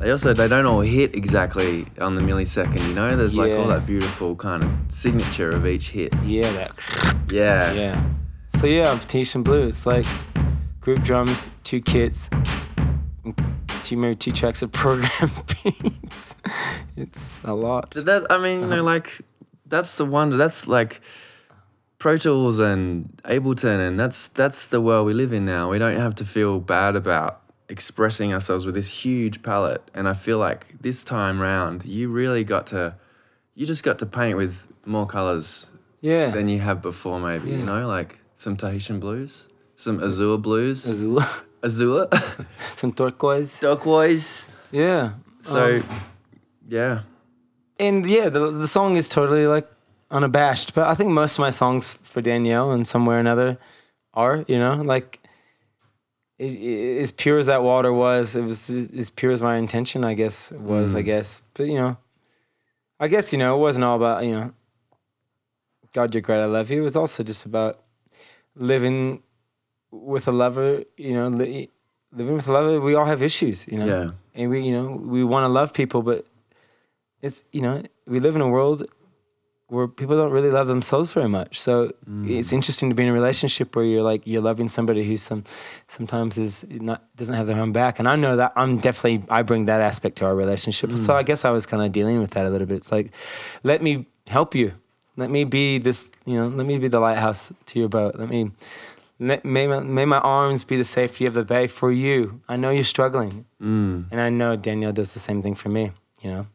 they 0.00 0.10
also 0.10 0.34
they 0.34 0.48
don't 0.48 0.66
all 0.66 0.80
hit 0.80 1.16
exactly 1.16 1.86
on 2.00 2.14
the 2.14 2.22
millisecond. 2.22 2.86
You 2.86 2.94
know, 2.94 3.16
there's 3.16 3.34
like 3.34 3.52
all 3.52 3.68
that 3.68 3.86
beautiful 3.86 4.36
kind 4.36 4.62
of 4.62 4.70
signature 4.88 5.50
of 5.50 5.66
each 5.66 5.90
hit. 5.90 6.12
Yeah, 6.22 6.52
that. 6.52 7.24
Yeah. 7.32 7.72
Yeah. 7.72 8.04
So 8.48 8.66
yeah, 8.66 8.98
Tahitian 8.98 9.42
Blue. 9.42 9.66
It's 9.66 9.86
like 9.86 10.06
group 10.80 11.02
drums, 11.02 11.48
two 11.62 11.80
kits, 11.80 12.28
two 13.80 13.96
maybe 13.96 14.14
two 14.14 14.32
tracks 14.32 14.62
of 14.62 14.72
program 14.72 15.30
beats. 15.64 16.36
It's 16.96 17.40
a 17.44 17.54
lot. 17.54 17.90
That 17.92 18.26
I 18.30 18.38
mean, 18.38 18.60
you 18.60 18.66
know, 18.66 18.82
like 18.82 19.20
that's 19.66 19.96
the 19.96 20.04
wonder. 20.04 20.36
That's 20.36 20.68
like 20.68 21.00
Pro 21.98 22.16
Tools 22.16 22.58
and 22.58 23.08
Ableton, 23.24 23.88
and 23.88 23.98
that's 23.98 24.28
that's 24.28 24.66
the 24.66 24.80
world 24.80 25.06
we 25.06 25.14
live 25.14 25.32
in 25.32 25.44
now. 25.44 25.70
We 25.70 25.78
don't 25.78 25.96
have 25.96 26.14
to 26.16 26.24
feel 26.24 26.60
bad 26.60 26.96
about 26.96 27.40
expressing 27.74 28.32
ourselves 28.36 28.62
with 28.66 28.74
this 28.80 28.90
huge 29.04 29.36
palette. 29.48 29.82
And 29.96 30.04
I 30.12 30.14
feel 30.26 30.38
like 30.48 30.62
this 30.86 30.98
time 31.04 31.36
round, 31.50 31.76
you 31.96 32.04
really 32.20 32.44
got 32.54 32.64
to, 32.74 32.82
you 33.58 33.64
just 33.66 33.82
got 33.88 33.98
to 34.02 34.06
paint 34.06 34.36
with 34.42 34.54
more 34.86 35.06
colors 35.16 35.46
Yeah. 36.00 36.30
than 36.36 36.46
you 36.52 36.60
have 36.68 36.78
before. 36.90 37.18
Maybe 37.28 37.50
you 37.58 37.64
know, 37.70 37.82
like 37.96 38.10
some 38.36 38.54
Tahitian 38.56 38.98
blues, 39.00 39.48
some 39.84 39.96
Azure 40.06 40.38
blues, 40.38 40.78
Azul- 40.86 41.30
Azure, 41.68 42.06
Some 42.80 42.92
turquoise. 42.92 43.58
Turquoise. 43.60 44.46
Yeah. 44.70 45.02
So, 45.40 45.60
Um, 45.76 45.84
yeah. 46.78 46.94
and 47.86 48.06
yeah, 48.06 48.28
the 48.36 48.42
the 48.62 48.68
song 48.76 48.96
is 48.96 49.08
totally 49.08 49.46
like 49.56 49.66
unabashed. 50.10 50.74
But 50.76 50.84
I 50.92 50.94
think 50.98 51.10
most 51.10 51.34
of 51.38 51.40
my 51.48 51.50
songs 51.62 51.98
for 52.02 52.20
Danielle 52.22 52.70
and 52.74 52.86
somewhere 52.86 53.16
or 53.16 53.20
another 53.20 53.56
are, 54.12 54.44
you 54.52 54.58
know, 54.64 54.74
like 54.94 55.08
it, 56.38 56.44
it, 56.44 57.00
as 57.00 57.12
pure 57.12 57.38
as 57.38 57.46
that 57.46 57.62
water 57.62 57.92
was, 57.92 58.36
it 58.36 58.42
was 58.42 58.70
as 58.70 59.10
pure 59.10 59.32
as 59.32 59.40
my 59.40 59.56
intention. 59.56 60.04
I 60.04 60.14
guess 60.14 60.50
was. 60.52 60.94
I 60.94 61.02
mm. 61.02 61.04
guess, 61.04 61.42
but 61.54 61.66
you 61.66 61.74
know, 61.74 61.96
I 62.98 63.08
guess 63.08 63.32
you 63.32 63.38
know, 63.38 63.56
it 63.56 63.60
wasn't 63.60 63.84
all 63.84 63.96
about 63.96 64.24
you 64.24 64.32
know, 64.32 64.54
God, 65.92 66.14
you're 66.14 66.20
great, 66.20 66.42
I 66.42 66.46
love 66.46 66.70
you. 66.70 66.80
It 66.80 66.84
was 66.84 66.96
also 66.96 67.22
just 67.22 67.46
about 67.46 67.80
living 68.56 69.22
with 69.90 70.26
a 70.26 70.32
lover. 70.32 70.84
You 70.96 71.14
know, 71.14 71.28
li- 71.28 71.70
living 72.12 72.34
with 72.34 72.48
a 72.48 72.52
lover. 72.52 72.80
We 72.80 72.94
all 72.94 73.06
have 73.06 73.22
issues. 73.22 73.66
You 73.68 73.78
know 73.78 73.86
Yeah. 73.86 74.10
and 74.34 74.50
we 74.50 74.60
you 74.60 74.72
know 74.72 74.86
we 74.88 75.24
want 75.24 75.44
to 75.44 75.48
love 75.48 75.72
people 75.72 76.02
but 76.02 76.26
it's 77.22 77.42
you 77.52 77.62
know 77.62 77.82
we 78.06 78.18
live 78.18 78.34
in 78.34 78.42
a 78.42 78.48
world 78.48 78.86
where 79.74 79.88
people 79.88 80.16
don't 80.16 80.30
really 80.30 80.50
love 80.50 80.66
themselves 80.66 81.12
very 81.12 81.28
much 81.28 81.60
so 81.60 81.92
it's 82.24 82.52
interesting 82.52 82.88
to 82.88 82.94
be 82.94 83.02
in 83.02 83.08
a 83.08 83.12
relationship 83.12 83.74
where 83.74 83.84
you're 83.84 84.02
like 84.02 84.22
you're 84.26 84.42
loving 84.42 84.68
somebody 84.68 85.04
who 85.04 85.16
some 85.16 85.44
sometimes 85.88 86.38
is 86.38 86.64
not 86.68 87.02
doesn't 87.16 87.34
have 87.34 87.46
their 87.46 87.60
own 87.60 87.72
back 87.72 87.98
and 87.98 88.08
i 88.08 88.16
know 88.16 88.36
that 88.36 88.52
i'm 88.56 88.78
definitely 88.78 89.22
i 89.28 89.42
bring 89.42 89.66
that 89.66 89.80
aspect 89.80 90.16
to 90.16 90.24
our 90.24 90.34
relationship 90.34 90.90
so 90.92 91.14
i 91.14 91.22
guess 91.22 91.44
i 91.44 91.50
was 91.50 91.66
kind 91.66 91.82
of 91.82 91.92
dealing 91.92 92.20
with 92.20 92.30
that 92.30 92.46
a 92.46 92.50
little 92.50 92.66
bit 92.66 92.76
it's 92.76 92.92
like 92.92 93.10
let 93.62 93.82
me 93.82 94.06
help 94.28 94.54
you 94.54 94.72
let 95.16 95.30
me 95.30 95.44
be 95.44 95.78
this 95.78 96.10
you 96.24 96.34
know 96.34 96.48
let 96.48 96.66
me 96.66 96.78
be 96.78 96.88
the 96.88 97.00
lighthouse 97.00 97.52
to 97.66 97.78
your 97.78 97.88
boat 97.88 98.14
let 98.16 98.28
me 98.28 98.50
let, 99.20 99.44
may, 99.44 99.66
my, 99.66 99.80
may 99.80 100.04
my 100.04 100.18
arms 100.18 100.64
be 100.64 100.76
the 100.76 100.84
safety 100.84 101.24
of 101.26 101.34
the 101.34 101.44
bay 101.44 101.66
for 101.66 101.92
you. 101.92 102.40
I 102.48 102.56
know 102.56 102.70
you're 102.70 102.84
struggling. 102.84 103.46
Mm. 103.62 104.06
And 104.10 104.20
I 104.20 104.28
know 104.28 104.56
Danielle 104.56 104.92
does 104.92 105.14
the 105.14 105.20
same 105.20 105.40
thing 105.40 105.54
for 105.54 105.68
me, 105.68 105.92
you 106.20 106.30
know? 106.30 106.46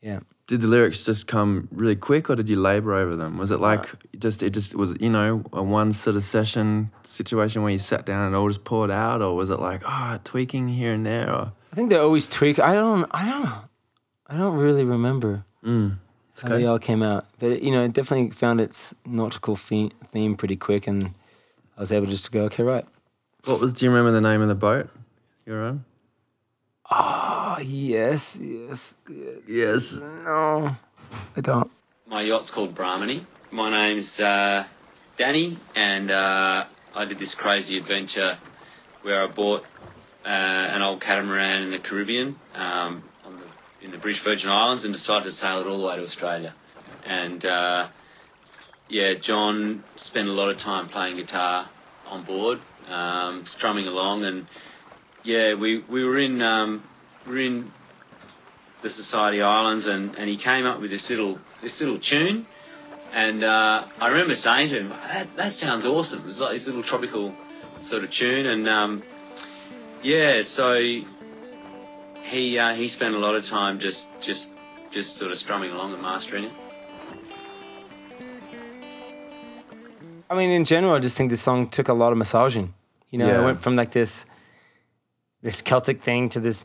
Yeah. 0.00 0.20
Did 0.48 0.60
the 0.60 0.66
lyrics 0.66 1.04
just 1.04 1.28
come 1.28 1.68
really 1.70 1.94
quick 1.94 2.28
or 2.28 2.34
did 2.34 2.48
you 2.48 2.56
labor 2.56 2.94
over 2.94 3.14
them 3.14 3.38
was 3.38 3.50
it 3.50 3.60
like 3.60 3.88
just 4.18 4.42
it 4.42 4.50
just 4.50 4.74
was 4.74 4.96
you 5.00 5.10
know 5.10 5.44
a 5.52 5.62
one 5.62 5.92
sort 5.92 6.16
of 6.16 6.22
session 6.22 6.90
situation 7.04 7.62
where 7.62 7.70
you 7.70 7.78
sat 7.78 8.04
down 8.04 8.26
and 8.26 8.34
it 8.34 8.38
all 8.38 8.48
just 8.48 8.64
poured 8.64 8.90
out 8.90 9.22
or 9.22 9.36
was 9.36 9.50
it 9.50 9.60
like 9.60 9.82
ah 9.84 10.18
tweaking 10.24 10.68
here 10.68 10.92
and 10.94 11.06
there 11.06 11.32
or 11.32 11.52
I 11.72 11.76
think 11.76 11.90
they 11.90 11.96
always 11.96 12.28
tweak. 12.28 12.58
I 12.58 12.74
don't, 12.74 13.06
I 13.10 13.26
don't, 13.26 13.52
I 14.26 14.36
don't 14.36 14.56
really 14.56 14.84
remember 14.84 15.44
mm. 15.64 15.98
It's 16.32 16.42
how 16.42 16.50
they 16.50 16.66
all 16.66 16.78
came 16.78 17.02
out. 17.02 17.26
But, 17.40 17.62
you 17.62 17.72
know, 17.72 17.84
it 17.84 17.92
definitely 17.92 18.30
found 18.30 18.60
its 18.60 18.94
nautical 19.04 19.56
theme, 19.56 19.90
theme 20.12 20.36
pretty 20.36 20.54
quick. 20.54 20.86
And 20.86 21.14
I 21.76 21.80
was 21.80 21.90
able 21.90 22.06
just 22.06 22.26
to 22.26 22.30
go, 22.30 22.44
okay, 22.44 22.62
right. 22.62 22.86
what 23.44 23.60
was 23.60 23.72
do 23.72 23.84
you 23.84 23.90
remember 23.90 24.12
the 24.12 24.20
name 24.20 24.40
of 24.40 24.48
the 24.48 24.54
boat 24.54 24.88
you're 25.44 25.62
on 25.64 25.84
Oh, 26.90 27.47
yes, 27.60 28.38
yes. 28.40 28.94
yes 29.46 30.00
No, 30.00 30.76
I 31.36 31.40
don't. 31.40 31.68
My 32.06 32.22
yacht's 32.22 32.50
called 32.50 32.74
Brahmani. 32.74 33.24
My 33.50 33.70
name's 33.70 34.20
uh, 34.20 34.64
Danny, 35.16 35.56
and 35.74 36.10
uh, 36.10 36.64
I 36.94 37.04
did 37.04 37.18
this 37.18 37.34
crazy 37.34 37.78
adventure 37.78 38.38
where 39.02 39.22
I 39.22 39.26
bought 39.26 39.64
uh, 40.24 40.28
an 40.28 40.82
old 40.82 41.00
catamaran 41.00 41.62
in 41.62 41.70
the 41.70 41.78
Caribbean, 41.78 42.36
um, 42.54 43.02
on 43.24 43.38
the, 43.38 43.84
in 43.84 43.90
the 43.90 43.98
British 43.98 44.20
Virgin 44.20 44.50
Islands, 44.50 44.84
and 44.84 44.92
decided 44.92 45.24
to 45.24 45.30
sail 45.30 45.60
it 45.60 45.66
all 45.66 45.78
the 45.78 45.86
way 45.86 45.96
to 45.96 46.02
Australia. 46.02 46.54
And 47.06 47.44
uh, 47.44 47.88
yeah, 48.88 49.14
John 49.14 49.84
spent 49.96 50.28
a 50.28 50.32
lot 50.32 50.50
of 50.50 50.58
time 50.58 50.86
playing 50.86 51.16
guitar 51.16 51.66
on 52.10 52.22
board, 52.22 52.60
um, 52.90 53.44
strumming 53.44 53.86
along, 53.86 54.24
and 54.24 54.46
yeah, 55.22 55.54
we, 55.54 55.78
we 55.78 56.04
were 56.04 56.18
in 56.18 56.42
um, 56.42 56.82
we 56.97 56.97
were 57.26 57.38
in 57.38 57.70
the 58.80 58.88
Society 58.88 59.42
Islands, 59.42 59.86
and, 59.86 60.16
and 60.18 60.28
he 60.28 60.36
came 60.36 60.64
up 60.66 60.80
with 60.80 60.90
this 60.90 61.10
little 61.10 61.38
this 61.60 61.80
little 61.80 61.98
tune, 61.98 62.46
and 63.12 63.42
uh, 63.42 63.84
I 64.00 64.08
remember 64.08 64.34
saying 64.34 64.68
to 64.70 64.80
him, 64.80 64.88
"That 64.90 65.28
that 65.36 65.50
sounds 65.52 65.84
awesome." 65.86 66.20
It 66.20 66.26
was 66.26 66.40
like 66.40 66.52
this 66.52 66.66
little 66.68 66.82
tropical 66.82 67.34
sort 67.80 68.04
of 68.04 68.10
tune, 68.10 68.46
and 68.46 68.68
um, 68.68 69.02
yeah, 70.02 70.42
so 70.42 70.78
he 72.22 72.58
uh, 72.58 72.74
he 72.74 72.88
spent 72.88 73.14
a 73.14 73.18
lot 73.18 73.34
of 73.34 73.44
time 73.44 73.78
just 73.78 74.20
just 74.20 74.52
just 74.90 75.16
sort 75.16 75.30
of 75.32 75.36
strumming 75.38 75.70
along 75.72 75.92
and 75.94 76.02
mastering 76.02 76.44
it. 76.44 76.52
I 80.30 80.34
mean, 80.36 80.50
in 80.50 80.64
general, 80.64 80.94
I 80.94 80.98
just 80.98 81.16
think 81.16 81.30
this 81.30 81.40
song 81.40 81.68
took 81.68 81.88
a 81.88 81.94
lot 81.94 82.12
of 82.12 82.18
massaging. 82.18 82.74
You 83.10 83.18
know, 83.18 83.26
Yeah. 83.26 83.40
it 83.40 83.44
went 83.44 83.60
from 83.60 83.76
like 83.76 83.92
this, 83.92 84.26
this 85.42 85.62
Celtic 85.62 86.02
thing 86.02 86.28
to 86.30 86.40
this, 86.40 86.64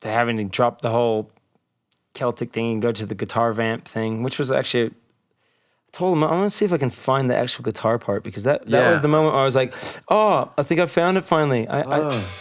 to 0.00 0.08
having 0.08 0.36
to 0.38 0.44
drop 0.44 0.80
the 0.80 0.90
whole 0.90 1.30
Celtic 2.14 2.52
thing 2.52 2.72
and 2.74 2.82
go 2.82 2.92
to 2.92 3.06
the 3.06 3.14
guitar 3.14 3.52
vamp 3.52 3.86
thing, 3.86 4.22
which 4.22 4.38
was 4.38 4.50
actually. 4.50 4.90
I 4.90 5.90
told 5.92 6.16
him 6.16 6.24
I 6.24 6.32
want 6.32 6.50
to 6.50 6.56
see 6.56 6.64
if 6.66 6.72
I 6.72 6.76
can 6.78 6.90
find 6.90 7.30
the 7.30 7.36
actual 7.36 7.64
guitar 7.64 7.98
part 7.98 8.22
because 8.22 8.42
that 8.42 8.66
that 8.66 8.82
Yeah. 8.84 8.90
was 8.90 9.00
the 9.02 9.08
moment 9.08 9.32
where 9.34 9.42
I 9.42 9.44
was 9.44 9.54
like, 9.56 9.72
oh, 10.08 10.50
I 10.58 10.62
think 10.62 10.80
I 10.80 10.86
found 10.86 11.16
it 11.16 11.24
finally. 11.24 11.66
I, 11.66 11.80
I 11.80 12.00
oh. 12.00 12.24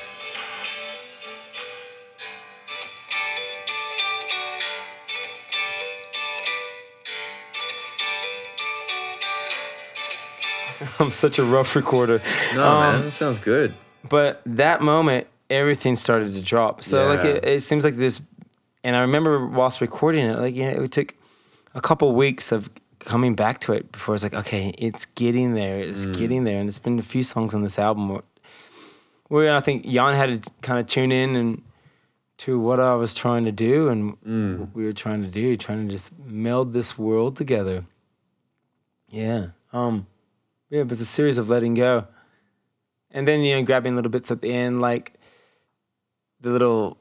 I'm 10.99 11.11
such 11.11 11.39
a 11.39 11.43
rough 11.43 11.75
recorder. 11.75 12.21
no 12.55 12.67
Um, 12.67 12.79
man 12.93 13.05
that 13.05 13.11
sounds 13.11 13.39
good 13.39 13.73
but 14.09 14.41
that 14.45 14.81
moment 14.81 15.27
everything 15.49 15.95
started 15.95 16.33
to 16.33 16.41
drop. 16.41 16.83
So 16.83 17.07
like 17.07 17.23
it, 17.25 17.45
it 17.45 17.61
seems 17.61 17.83
like 17.83 17.95
this 17.95 18.21
and 18.83 18.95
i 18.95 19.01
remember 19.01 19.45
whilst 19.45 19.81
recording 19.81 20.25
it 20.25 20.37
like 20.39 20.55
you 20.55 20.63
know 20.63 20.83
it 20.83 20.91
took 20.91 21.13
a 21.75 21.81
couple 21.81 22.13
weeks 22.13 22.51
of 22.51 22.69
coming 22.99 23.35
back 23.35 23.59
to 23.59 23.73
it 23.73 23.91
before 23.91 24.15
it's 24.15 24.23
like 24.23 24.33
okay 24.33 24.73
it's 24.77 25.05
getting 25.05 25.53
there 25.53 25.79
it's 25.79 26.05
getting 26.05 26.43
there. 26.43 26.59
And 26.59 26.67
it's 26.67 26.79
been 26.79 26.97
a 26.99 27.03
few 27.03 27.23
songs 27.23 27.53
on 27.53 27.63
this 27.63 27.77
album 27.79 28.09
where, 28.09 28.23
where 29.27 29.55
i 29.55 29.59
think 29.59 29.85
jan 29.85 30.15
had 30.15 30.43
to 30.43 30.51
kind 30.61 30.79
of 30.79 30.85
tune 30.87 31.11
in 31.11 31.35
and 31.35 31.61
to 32.37 32.59
what 32.59 32.79
i 32.79 32.93
was 32.95 33.13
trying 33.13 33.45
to 33.45 33.51
do 33.51 33.89
and 33.89 34.17
what 34.59 34.75
we 34.75 34.85
were 34.85 34.93
trying 34.93 35.21
to 35.21 35.27
do 35.27 35.57
trying 35.57 35.87
to 35.87 35.91
just 35.93 36.17
meld 36.19 36.71
this 36.73 36.97
world 36.97 37.35
together. 37.35 37.85
Yeah 39.09 39.47
um 39.73 40.05
yeah 40.69 40.81
it 40.81 40.89
was 40.89 41.01
a 41.01 41.05
series 41.05 41.37
of 41.37 41.49
letting 41.49 41.73
go. 41.73 42.07
And 43.11 43.27
then 43.27 43.41
you 43.41 43.55
know 43.55 43.63
grabbing 43.63 43.95
little 43.95 44.11
bits 44.11 44.29
at 44.31 44.41
the 44.41 44.53
end 44.53 44.81
like 44.81 45.16
the 46.41 46.51
little 46.51 46.97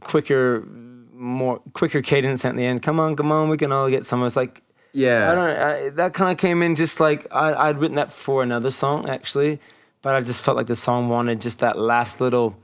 quicker 0.00 0.66
more 1.12 1.60
quicker 1.72 2.02
cadence 2.02 2.44
at 2.44 2.56
the 2.56 2.64
end. 2.64 2.82
Come 2.82 3.00
on 3.00 3.16
come 3.16 3.32
on 3.32 3.48
we 3.48 3.56
can 3.56 3.72
all 3.72 3.88
get 3.88 4.04
some 4.04 4.24
it's 4.24 4.36
like 4.36 4.62
yeah. 4.94 5.30
I 5.30 5.34
don't 5.34 5.50
I, 5.50 5.88
that 5.90 6.14
kind 6.14 6.30
of 6.30 6.38
came 6.38 6.62
in 6.62 6.76
just 6.76 7.00
like 7.00 7.26
I, 7.30 7.52
i'd 7.68 7.78
written 7.78 7.96
that 7.96 8.12
for 8.12 8.42
another 8.42 8.70
song 8.70 9.08
actually 9.08 9.60
but 10.02 10.14
i 10.14 10.20
just 10.20 10.40
felt 10.40 10.56
like 10.56 10.68
the 10.68 10.76
song 10.76 11.08
wanted 11.08 11.40
just 11.40 11.58
that 11.58 11.76
last 11.76 12.20
little 12.20 12.56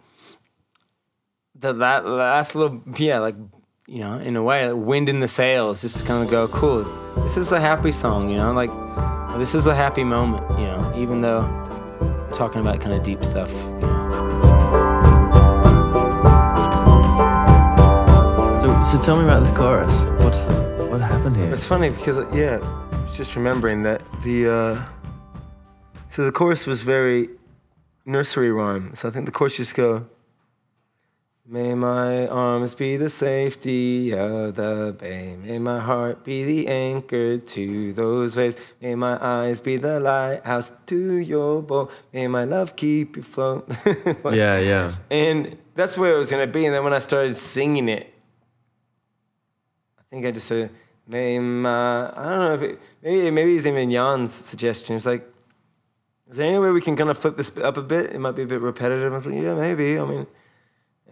the, 1.57 1.73
that 1.73 2.07
last 2.07 2.55
little 2.55 2.83
yeah 2.97 3.19
like 3.19 3.35
you 3.89 3.99
know 3.99 4.19
in 4.19 4.37
a 4.37 4.43
way 4.43 4.71
like 4.71 4.87
wind 4.87 5.09
in 5.09 5.21
the 5.21 5.29
sails 5.29 5.83
just 5.83 5.99
to 5.99 6.05
kind 6.05 6.23
of 6.25 6.31
go 6.31 6.47
cool 6.49 6.85
this 7.23 7.37
is 7.37 7.51
a 7.51 7.61
happy 7.61 7.93
song 7.93 8.31
you 8.31 8.37
know 8.37 8.53
like 8.53 8.71
this 9.39 9.55
is 9.55 9.67
a 9.67 9.75
happy 9.75 10.05
moment 10.05 10.49
you 10.59 10.65
know 10.65 10.93
even 10.97 11.21
though 11.21 11.43
talking 12.33 12.61
about 12.61 12.81
kind 12.81 12.95
of 12.95 13.03
deep 13.03 13.25
stuff 13.25 13.53
you 13.53 13.81
know 13.81 14.10
so, 18.83 18.97
so 18.97 19.01
tell 19.01 19.17
me 19.17 19.25
about 19.25 19.41
this 19.41 19.51
chorus 19.51 20.05
what's 20.25 20.45
the, 20.45 20.55
what 20.91 21.01
happened 21.01 21.37
here 21.37 21.51
It's 21.53 21.65
funny 21.65 21.91
because 21.91 22.19
yeah, 22.35 22.59
I 22.93 23.01
was 23.03 23.17
just 23.17 23.37
remembering 23.37 23.83
that 23.85 24.03
the 24.23 24.49
uh, 24.51 24.85
so 26.11 26.25
the 26.25 26.33
chorus 26.33 26.67
was 26.67 26.81
very 26.83 27.29
nursery 28.05 28.51
rhyme. 28.51 28.95
So 28.97 29.09
I 29.09 29.13
think 29.13 29.27
the 29.27 29.33
chorus 29.33 29.57
just 29.57 29.75
go 29.75 30.07
May 31.47 31.75
my 31.75 32.29
arms 32.29 32.75
be 32.77 32.97
the 32.97 33.11
safety 33.11 34.13
of 34.15 34.55
the 34.55 34.95
bay. 34.97 35.37
May 35.43 35.59
my 35.59 35.81
heart 35.81 36.23
be 36.25 36.45
the 36.45 36.69
anchor 36.69 37.39
to 37.39 37.93
those 37.93 38.37
waves. 38.37 38.57
May 38.81 38.95
my 38.95 39.19
eyes 39.21 39.61
be 39.61 39.77
the 39.77 39.99
lighthouse 39.99 40.71
to 40.87 41.17
your 41.17 41.61
boat. 41.61 41.91
May 42.13 42.29
my 42.29 42.45
love 42.45 42.77
keep 42.77 43.17
you 43.17 43.23
float. 43.25 43.69
Like- 44.25 44.37
Yeah, 44.37 44.61
yeah. 44.61 44.93
And 45.11 45.59
that's 45.75 45.99
where 45.99 46.15
it 46.15 46.19
was 46.19 46.31
gonna 46.31 46.47
be. 46.47 46.67
And 46.67 46.75
then 46.75 46.85
when 46.85 46.93
I 46.93 47.01
started 47.01 47.35
singing 47.37 47.89
it, 47.89 48.15
think 50.11 50.27
I 50.27 50.31
just 50.31 50.47
said, 50.47 50.71
"May 51.07 51.39
my 51.39 52.11
I 52.11 52.15
don't 52.15 52.39
know 52.39 52.55
if 52.55 52.63
it, 52.63 52.81
maybe 53.03 53.31
maybe 53.31 53.57
it's 53.57 53.67
even 53.67 53.91
Jan's 53.91 54.33
suggestion. 54.33 54.97
It's 54.97 55.07
like, 55.07 55.27
is 56.31 56.37
there 56.37 56.49
any 56.49 56.59
way 56.59 56.71
we 56.71 56.81
can 56.81 56.97
kind 56.97 57.11
of 57.11 57.19
flip 57.19 57.37
this 57.37 57.57
up 57.59 57.77
a 57.77 57.83
bit? 57.83 58.13
It 58.13 58.19
might 58.19 58.33
be 58.33 58.43
a 58.43 58.47
bit 58.47 58.61
repetitive. 58.61 59.13
I 59.13 59.17
was 59.17 59.27
like, 59.27 59.35
yeah, 59.35 59.55
maybe. 59.55 59.99
I 59.99 60.05
mean, 60.05 60.27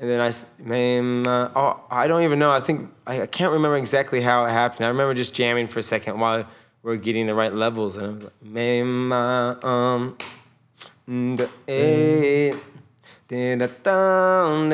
and 0.00 0.10
then 0.10 0.20
I, 0.20 0.32
may 0.58 1.00
my 1.00 1.30
uh, 1.30 1.50
oh 1.56 1.84
I 1.90 2.06
don't 2.06 2.22
even 2.22 2.38
know. 2.38 2.50
I 2.50 2.60
think 2.60 2.90
I, 3.06 3.22
I 3.22 3.26
can't 3.26 3.52
remember 3.52 3.76
exactly 3.76 4.20
how 4.20 4.44
it 4.44 4.50
happened. 4.50 4.86
I 4.86 4.88
remember 4.88 5.14
just 5.14 5.34
jamming 5.34 5.68
for 5.68 5.78
a 5.78 5.82
second 5.82 6.18
while 6.20 6.46
we 6.82 6.92
are 6.92 6.96
getting 6.96 7.26
the 7.26 7.34
right 7.34 7.52
levels, 7.52 7.96
and 7.96 8.06
I 8.06 8.10
was 8.10 8.24
like, 8.24 8.42
may 8.42 8.82
my 8.82 9.56
uh, 9.62 9.66
um. 9.66 10.18
The 11.08 11.48
eight. 11.66 12.54
Did 13.28 13.60
a 13.60 13.70
no 13.84 14.64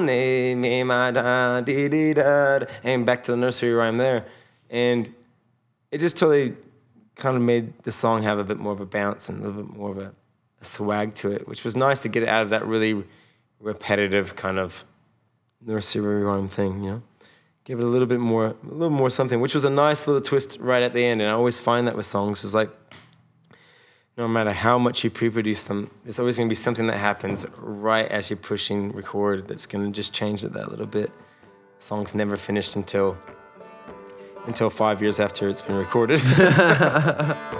me 0.00 0.82
my 0.82 1.10
da 1.10 1.60
dee 1.60 1.88
dee 1.90 2.14
da. 2.14 2.60
and 2.82 3.04
back 3.04 3.22
to 3.24 3.32
the 3.32 3.36
nursery 3.36 3.74
rhyme 3.74 3.98
there, 3.98 4.24
and 4.70 5.12
it 5.90 6.00
just 6.00 6.16
totally 6.16 6.56
kind 7.16 7.36
of 7.36 7.42
made 7.42 7.82
the 7.82 7.92
song 7.92 8.22
have 8.22 8.38
a 8.38 8.44
bit 8.44 8.56
more 8.56 8.72
of 8.72 8.80
a 8.80 8.86
bounce 8.86 9.28
and 9.28 9.42
a 9.42 9.46
little 9.46 9.62
bit 9.62 9.76
more 9.76 9.90
of 9.90 9.98
a, 9.98 10.14
a 10.62 10.64
swag 10.64 11.12
to 11.16 11.30
it, 11.30 11.46
which 11.46 11.64
was 11.64 11.76
nice 11.76 12.00
to 12.00 12.08
get 12.08 12.22
it 12.22 12.30
out 12.30 12.44
of 12.44 12.48
that 12.48 12.66
really 12.66 13.04
repetitive 13.60 14.36
kind 14.36 14.58
of 14.58 14.86
nursery 15.60 16.22
rhyme 16.22 16.48
thing, 16.48 16.82
you 16.82 16.90
know. 16.92 17.02
Give 17.64 17.78
it 17.78 17.82
a 17.82 17.86
little 17.86 18.08
bit 18.08 18.20
more, 18.20 18.46
a 18.46 18.54
little 18.64 18.88
more 18.88 19.10
something, 19.10 19.38
which 19.38 19.52
was 19.52 19.64
a 19.64 19.70
nice 19.70 20.06
little 20.06 20.22
twist 20.22 20.56
right 20.60 20.82
at 20.82 20.94
the 20.94 21.04
end. 21.04 21.20
And 21.20 21.28
I 21.28 21.34
always 21.34 21.60
find 21.60 21.86
that 21.86 21.96
with 21.96 22.06
songs 22.06 22.42
is 22.42 22.54
like 22.54 22.70
no 24.16 24.28
matter 24.28 24.52
how 24.52 24.78
much 24.78 25.02
you 25.02 25.10
pre-produce 25.10 25.64
them, 25.64 25.90
there's 26.04 26.18
always 26.18 26.36
going 26.36 26.48
to 26.48 26.50
be 26.50 26.54
something 26.54 26.86
that 26.86 26.98
happens 26.98 27.44
right 27.58 28.08
as 28.10 28.30
you're 28.30 28.36
pushing 28.36 28.92
record 28.92 29.48
that's 29.48 29.66
going 29.66 29.84
to 29.84 29.90
just 29.90 30.12
change 30.12 30.44
it 30.44 30.52
that 30.52 30.70
little 30.70 30.86
bit. 30.86 31.10
Song's 31.78 32.14
never 32.14 32.36
finished 32.36 32.76
until 32.76 33.16
until 34.46 34.68
five 34.68 35.00
years 35.00 35.20
after 35.20 35.48
it's 35.48 35.62
been 35.62 35.76
recorded. 35.76 36.20